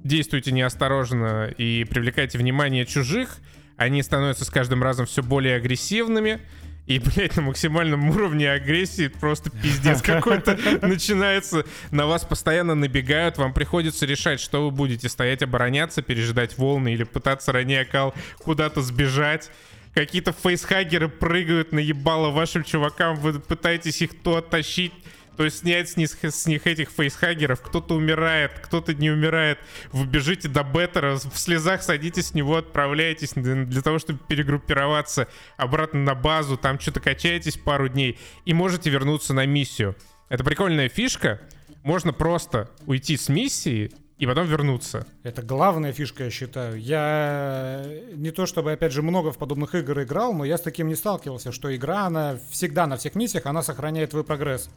[0.03, 3.37] действуете неосторожно и привлекаете внимание чужих,
[3.79, 6.41] они становятся с каждым разом все более агрессивными,
[6.85, 11.63] И, блядь, на максимальном уровне агрессии просто пиздец какой-то начинается.
[11.91, 17.03] На вас постоянно набегают, вам приходится решать, что вы будете стоять, обороняться, пережидать волны или
[17.03, 19.51] пытаться ранее кал куда-то сбежать.
[19.93, 24.93] Какие-то фейсхагеры прыгают на ебало вашим чувакам, вы пытаетесь их то оттащить,
[25.39, 29.57] то есть снять с них, с них этих фейсхагеров, кто-то умирает, кто-то не умирает.
[29.93, 36.01] Вы бежите до беттера, в слезах садитесь с него, отправляетесь для того, чтобы перегруппироваться обратно
[36.01, 39.95] на базу, там что-то качаетесь пару дней и можете вернуться на миссию.
[40.27, 41.39] Это прикольная фишка.
[41.83, 45.07] Можно просто уйти с миссии и потом вернуться.
[45.23, 46.77] Это главная фишка, я считаю.
[46.77, 50.89] Я не то чтобы, опять же, много в подобных игр играл, но я с таким
[50.89, 54.69] не сталкивался, что игра, она всегда на всех миссиях, она сохраняет твой прогресс.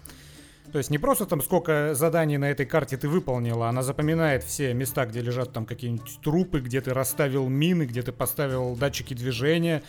[0.71, 4.73] То есть не просто там сколько заданий на этой карте ты выполнила, она запоминает все
[4.73, 9.83] места, где лежат там какие-нибудь трупы, где ты расставил мины, где ты поставил датчики движения.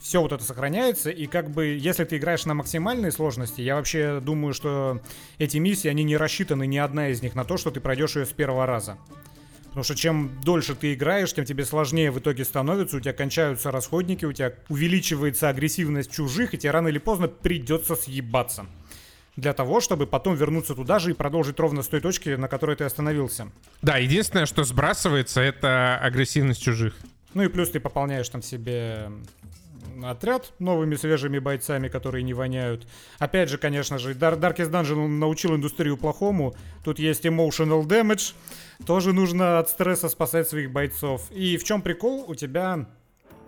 [0.00, 4.20] Все вот это сохраняется, и как бы, если ты играешь на максимальной сложности, я вообще
[4.20, 5.00] думаю, что
[5.38, 8.24] эти миссии, они не рассчитаны, ни одна из них, на то, что ты пройдешь ее
[8.24, 8.96] с первого раза.
[9.64, 13.72] Потому что чем дольше ты играешь, тем тебе сложнее в итоге становится, у тебя кончаются
[13.72, 18.66] расходники, у тебя увеличивается агрессивность чужих, и тебе рано или поздно придется съебаться
[19.38, 22.74] для того, чтобы потом вернуться туда же и продолжить ровно с той точки, на которой
[22.74, 23.52] ты остановился.
[23.82, 26.96] Да, единственное, что сбрасывается, это агрессивность чужих.
[27.34, 29.12] Ну и плюс ты пополняешь там себе
[30.02, 32.88] отряд новыми свежими бойцами, которые не воняют.
[33.20, 36.56] Опять же, конечно же, Dar Darkest Dungeon научил индустрию плохому.
[36.84, 38.34] Тут есть emotional damage.
[38.86, 41.30] Тоже нужно от стресса спасать своих бойцов.
[41.30, 42.24] И в чем прикол?
[42.26, 42.88] У тебя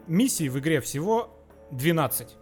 [0.07, 1.36] миссий в игре всего
[1.72, 2.36] 12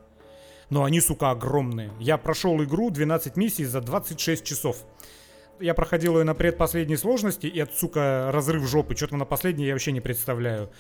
[0.71, 1.91] но они, сука, огромные.
[1.99, 4.79] Я прошел игру 12 миссий за 26 часов.
[5.61, 8.95] Я проходил ее на предпоследней сложности, и от, сука, разрыв жопы.
[8.95, 10.71] Что-то на последней я вообще не представляю.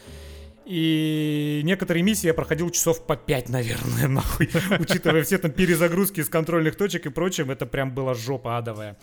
[0.64, 4.50] И некоторые миссии я проходил часов по 5, наверное, нахуй.
[4.78, 8.98] Учитывая все там перезагрузки из контрольных точек и прочим, это прям была жопа адовая.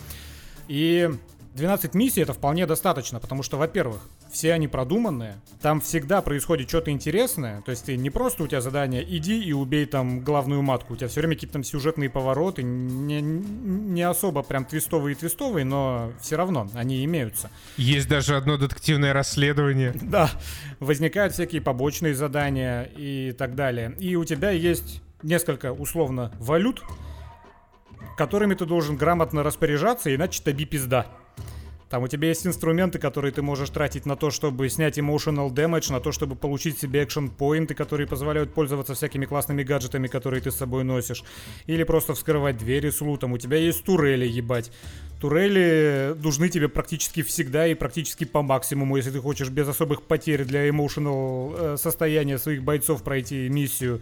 [0.67, 1.09] И
[1.55, 4.01] 12 миссий это вполне достаточно, потому что, во-первых,
[4.35, 8.59] все они продуманные, там всегда происходит что-то интересное, то есть ты не просто у тебя
[8.59, 12.61] задание иди и убей там главную матку, у тебя все время какие-то там сюжетные повороты,
[12.61, 17.49] не, не особо прям твистовые-твистовые, но все равно они имеются.
[17.77, 19.93] Есть даже одно детективное расследование.
[20.15, 20.29] Да,
[20.79, 23.95] возникают всякие побочные задания и так далее.
[23.99, 26.83] И у тебя есть несколько условно валют,
[28.17, 31.07] которыми ты должен грамотно распоряжаться, иначе таби пизда.
[31.89, 35.91] Там у тебя есть инструменты, которые ты можешь тратить на то, чтобы снять emotional damage,
[35.91, 40.51] на то, чтобы получить себе action поинты, которые позволяют пользоваться всякими классными гаджетами, которые ты
[40.51, 41.23] с собой носишь.
[41.67, 43.33] Или просто вскрывать двери с лутом.
[43.33, 44.71] У тебя есть турели, ебать.
[45.21, 50.43] Турели нужны тебе практически всегда и практически по максимуму, если ты хочешь без особых потерь
[50.43, 54.01] для emotional э, состояния своих бойцов пройти миссию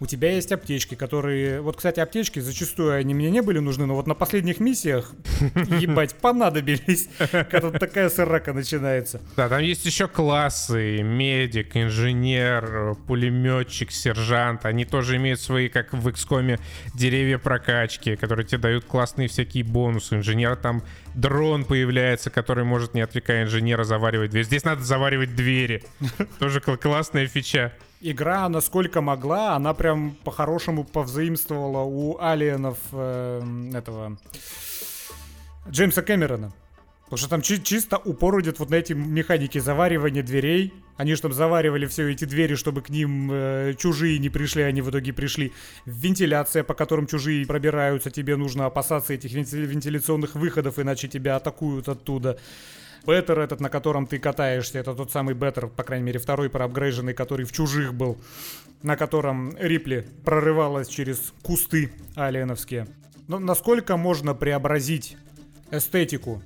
[0.00, 1.60] у тебя есть аптечки, которые...
[1.60, 5.12] Вот, кстати, аптечки зачастую они мне не были нужны, но вот на последних миссиях,
[5.80, 9.20] ебать, понадобились, когда такая сырака начинается.
[9.36, 14.66] Да, там есть еще классы, медик, инженер, пулеметчик, сержант.
[14.66, 16.60] Они тоже имеют свои, как в XCOM,
[16.94, 20.16] деревья прокачки, которые тебе дают классные всякие бонусы.
[20.16, 20.82] Инженер там
[21.14, 24.44] дрон появляется, который может, не отвлекая инженера, заваривать дверь.
[24.44, 25.82] Здесь надо заваривать двери.
[26.38, 33.42] Тоже классная фича игра, насколько могла, она прям по-хорошему повзаимствовала у алиенов э,
[33.74, 34.18] этого
[35.68, 36.52] Джеймса Кэмерона.
[37.04, 40.74] Потому что там чи- чисто упор идет вот на эти механики заваривания дверей.
[40.96, 44.82] Они же там заваривали все эти двери, чтобы к ним э, чужие не пришли, они
[44.82, 45.52] в итоге пришли.
[45.84, 52.38] Вентиляция, по которым чужие пробираются, тебе нужно опасаться этих вентиляционных выходов, иначе тебя атакуют оттуда.
[53.06, 57.14] Беттер этот, на котором ты катаешься, это тот самый Беттер, по крайней мере, второй проапгрейженный,
[57.14, 58.18] который в чужих был,
[58.82, 62.88] на котором Рипли прорывалась через кусты алиеновские.
[63.28, 65.16] Но насколько можно преобразить
[65.70, 66.42] эстетику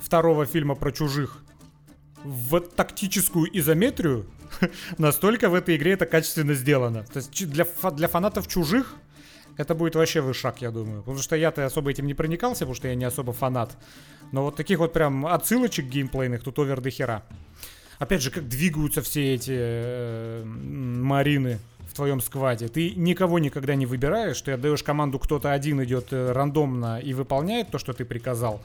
[0.00, 1.44] второго фильма про чужих
[2.24, 4.26] в тактическую изометрию,
[4.98, 7.04] настолько в этой игре это качественно сделано.
[7.04, 8.94] То есть для, для фанатов чужих
[9.56, 11.02] это будет вообще вышаг, я думаю.
[11.02, 13.76] Потому что я-то особо этим не проникался, потому что я не особо фанат.
[14.32, 17.22] Но вот таких вот прям отсылочек геймплейных тут овер до хера.
[17.98, 22.68] Опять же, как двигаются все эти э, марины в твоем скваде.
[22.68, 27.70] Ты никого никогда не выбираешь, ты отдаешь команду, кто-то один идет э, рандомно и выполняет
[27.70, 28.60] то, что ты приказал.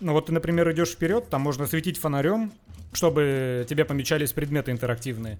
[0.00, 2.52] Ну вот ты, например, идешь вперед, там можно светить фонарем,
[2.92, 5.38] чтобы тебе помечались предметы интерактивные.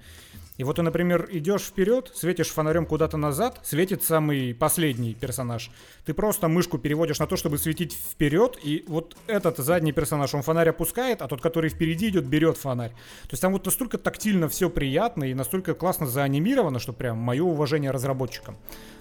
[0.59, 5.71] И вот ты, например, идешь вперед, светишь фонарем куда-то назад, светит самый последний персонаж.
[6.05, 10.43] Ты просто мышку переводишь на то, чтобы светить вперед, и вот этот задний персонаж, он
[10.43, 12.91] фонарь опускает, а тот, который впереди идет, берет фонарь.
[12.91, 17.43] То есть там вот настолько тактильно все приятно и настолько классно заанимировано, что прям мое
[17.43, 18.59] уважение разработчикам.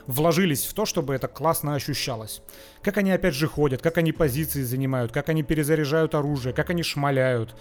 [0.08, 2.41] Вложились в то, чтобы это классно ощущалось.
[2.82, 6.82] Как они опять же ходят, как они позиции занимают, как они перезаряжают оружие, как они
[6.82, 7.54] шмаляют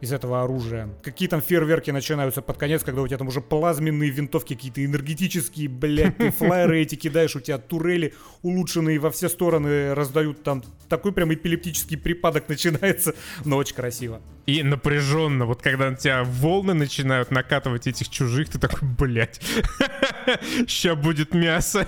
[0.00, 0.88] из этого оружия.
[1.02, 5.68] Какие там фейерверки начинаются под конец, когда у тебя там уже плазменные винтовки какие-то энергетические,
[5.68, 10.62] блядь, ты флайеры эти кидаешь, у тебя турели улучшенные во все стороны раздают там.
[10.88, 14.20] Такой прям эпилептический припадок начинается, но очень красиво.
[14.46, 19.40] И напряженно, вот когда на тебя волны начинают накатывать этих чужих, ты такой, блядь,
[20.66, 21.86] ща будет мясо.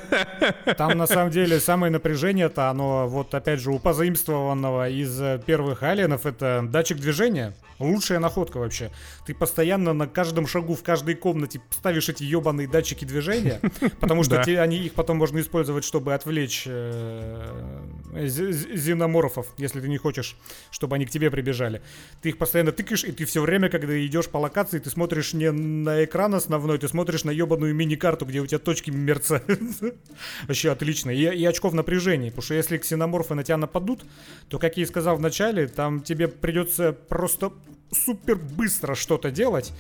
[0.77, 6.25] Там на самом деле самое напряжение-то, оно вот опять же у позаимствованного из первых алиенов,
[6.25, 7.55] это датчик движения.
[8.03, 8.91] Лучшая находка вообще.
[9.27, 13.61] Ты постоянно на каждом шагу, в каждой комнате ставишь эти ебаные датчики движения,
[14.01, 17.79] потому что они, их потом можно использовать, чтобы отвлечь э,
[18.17, 20.37] зиноморфов, если ты не хочешь,
[20.73, 21.81] чтобы они к тебе прибежали.
[22.23, 25.53] Ты их постоянно тыкаешь, и ты все время, когда идешь по локации, ты смотришь не
[25.53, 29.61] на экран основной, ты смотришь на ебаную мини-карту, где у тебя точки мерцают.
[30.49, 31.11] Вообще отлично.
[31.11, 34.05] И, и очков напряжения, потому что если ксеноморфы на тебя нападут,
[34.49, 37.53] то, как я и сказал в начале, там тебе придется просто
[37.93, 39.73] супер быстро что-то делать,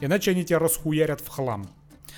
[0.00, 1.68] иначе они тебя расхуярят в хлам.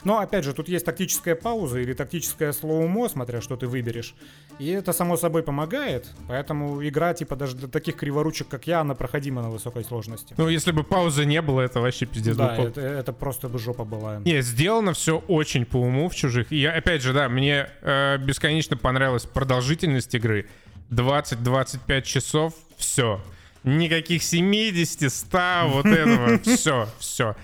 [0.05, 4.15] Но, опять же, тут есть тактическая пауза или тактическое слоумо, смотря что ты выберешь.
[4.59, 6.09] И это, само собой, помогает.
[6.29, 10.35] Поэтому игра, типа, даже для таких криворучек, как я, она проходима на высокой сложности.
[10.37, 12.37] Ну, если бы паузы не было, это вообще пиздец.
[12.37, 14.19] Да, это, это просто бы жопа была.
[14.25, 16.51] Не, сделано все очень по уму в чужих.
[16.53, 20.49] И, опять же, да, мне э, бесконечно понравилась продолжительность игры.
[20.91, 23.21] 20-25 часов, все.
[23.65, 26.39] Никаких 70, 100, вот этого.
[26.57, 27.37] Все, все.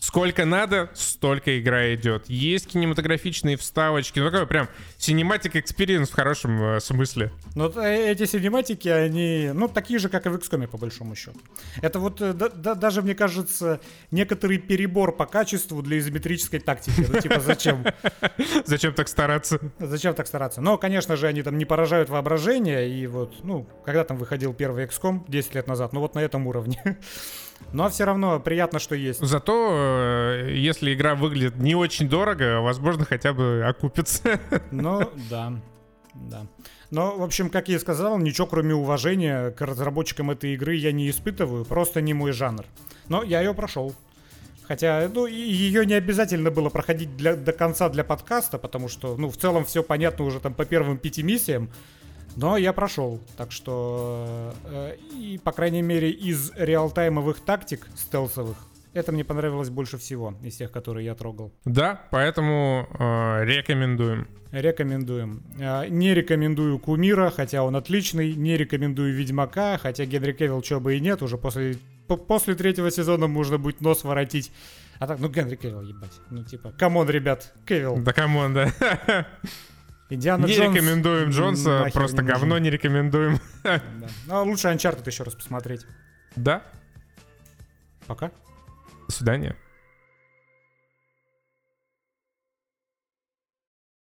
[0.00, 2.28] Сколько надо, столько игра идет.
[2.30, 4.18] Есть кинематографичные вставочки.
[4.18, 7.30] Ну, такой прям cinematic experience в хорошем э, смысле.
[7.54, 11.38] Ну, э, эти синематики, они, ну, такие же, как и в XCOM, по большому счету.
[11.82, 13.78] Это вот, э, да, да, даже, мне кажется,
[14.10, 17.06] некоторый перебор по качеству для изометрической тактики.
[17.06, 17.84] Ну, типа, зачем?
[18.64, 19.60] Зачем так стараться?
[19.78, 20.62] Зачем так стараться?
[20.62, 22.88] Но, конечно же, они там не поражают воображение.
[22.88, 26.46] И вот, ну, когда там выходил первый XCOM 10 лет назад, ну, вот на этом
[26.46, 26.96] уровне.
[27.72, 29.20] Но все равно приятно, что есть.
[29.20, 34.40] Зато, э, если игра выглядит не очень дорого, возможно, хотя бы окупится.
[34.70, 35.52] Ну, да.
[36.14, 36.46] Да.
[36.90, 40.90] Но, в общем, как я и сказал, ничего кроме уважения к разработчикам этой игры я
[40.90, 41.64] не испытываю.
[41.64, 42.64] Просто не мой жанр.
[43.08, 43.94] Но я ее прошел.
[44.66, 49.28] Хотя, ну, ее не обязательно было проходить для, до конца для подкаста, потому что, ну,
[49.28, 51.70] в целом все понятно уже там по первым пяти миссиям.
[52.36, 58.56] Но я прошел, так что, э, и, по крайней мере, из реалтаймовых тактик стелсовых,
[58.92, 61.52] это мне понравилось больше всего из тех, которые я трогал.
[61.64, 64.26] Да, поэтому э, рекомендуем.
[64.50, 65.44] Рекомендуем.
[65.60, 68.34] Э, не рекомендую Кумира, хотя он отличный.
[68.34, 71.22] Не рекомендую Ведьмака, хотя Генри Кевилл чего бы и нет.
[71.22, 71.78] Уже после,
[72.08, 74.50] после третьего сезона можно будет нос воротить.
[74.98, 76.20] А так, ну Генри Кевилл, ебать.
[76.30, 77.96] Ну типа, come on, ребят, Кевилл.
[77.98, 78.72] Да come on, да.
[80.10, 83.38] Индиана не Джонс рекомендуем Джонса, просто не говно не рекомендуем.
[83.62, 83.80] Да.
[84.26, 85.86] Ну, лучше Uncharted еще раз посмотреть.
[86.36, 86.62] Да.
[88.06, 88.32] Пока.
[89.06, 89.56] До свидания.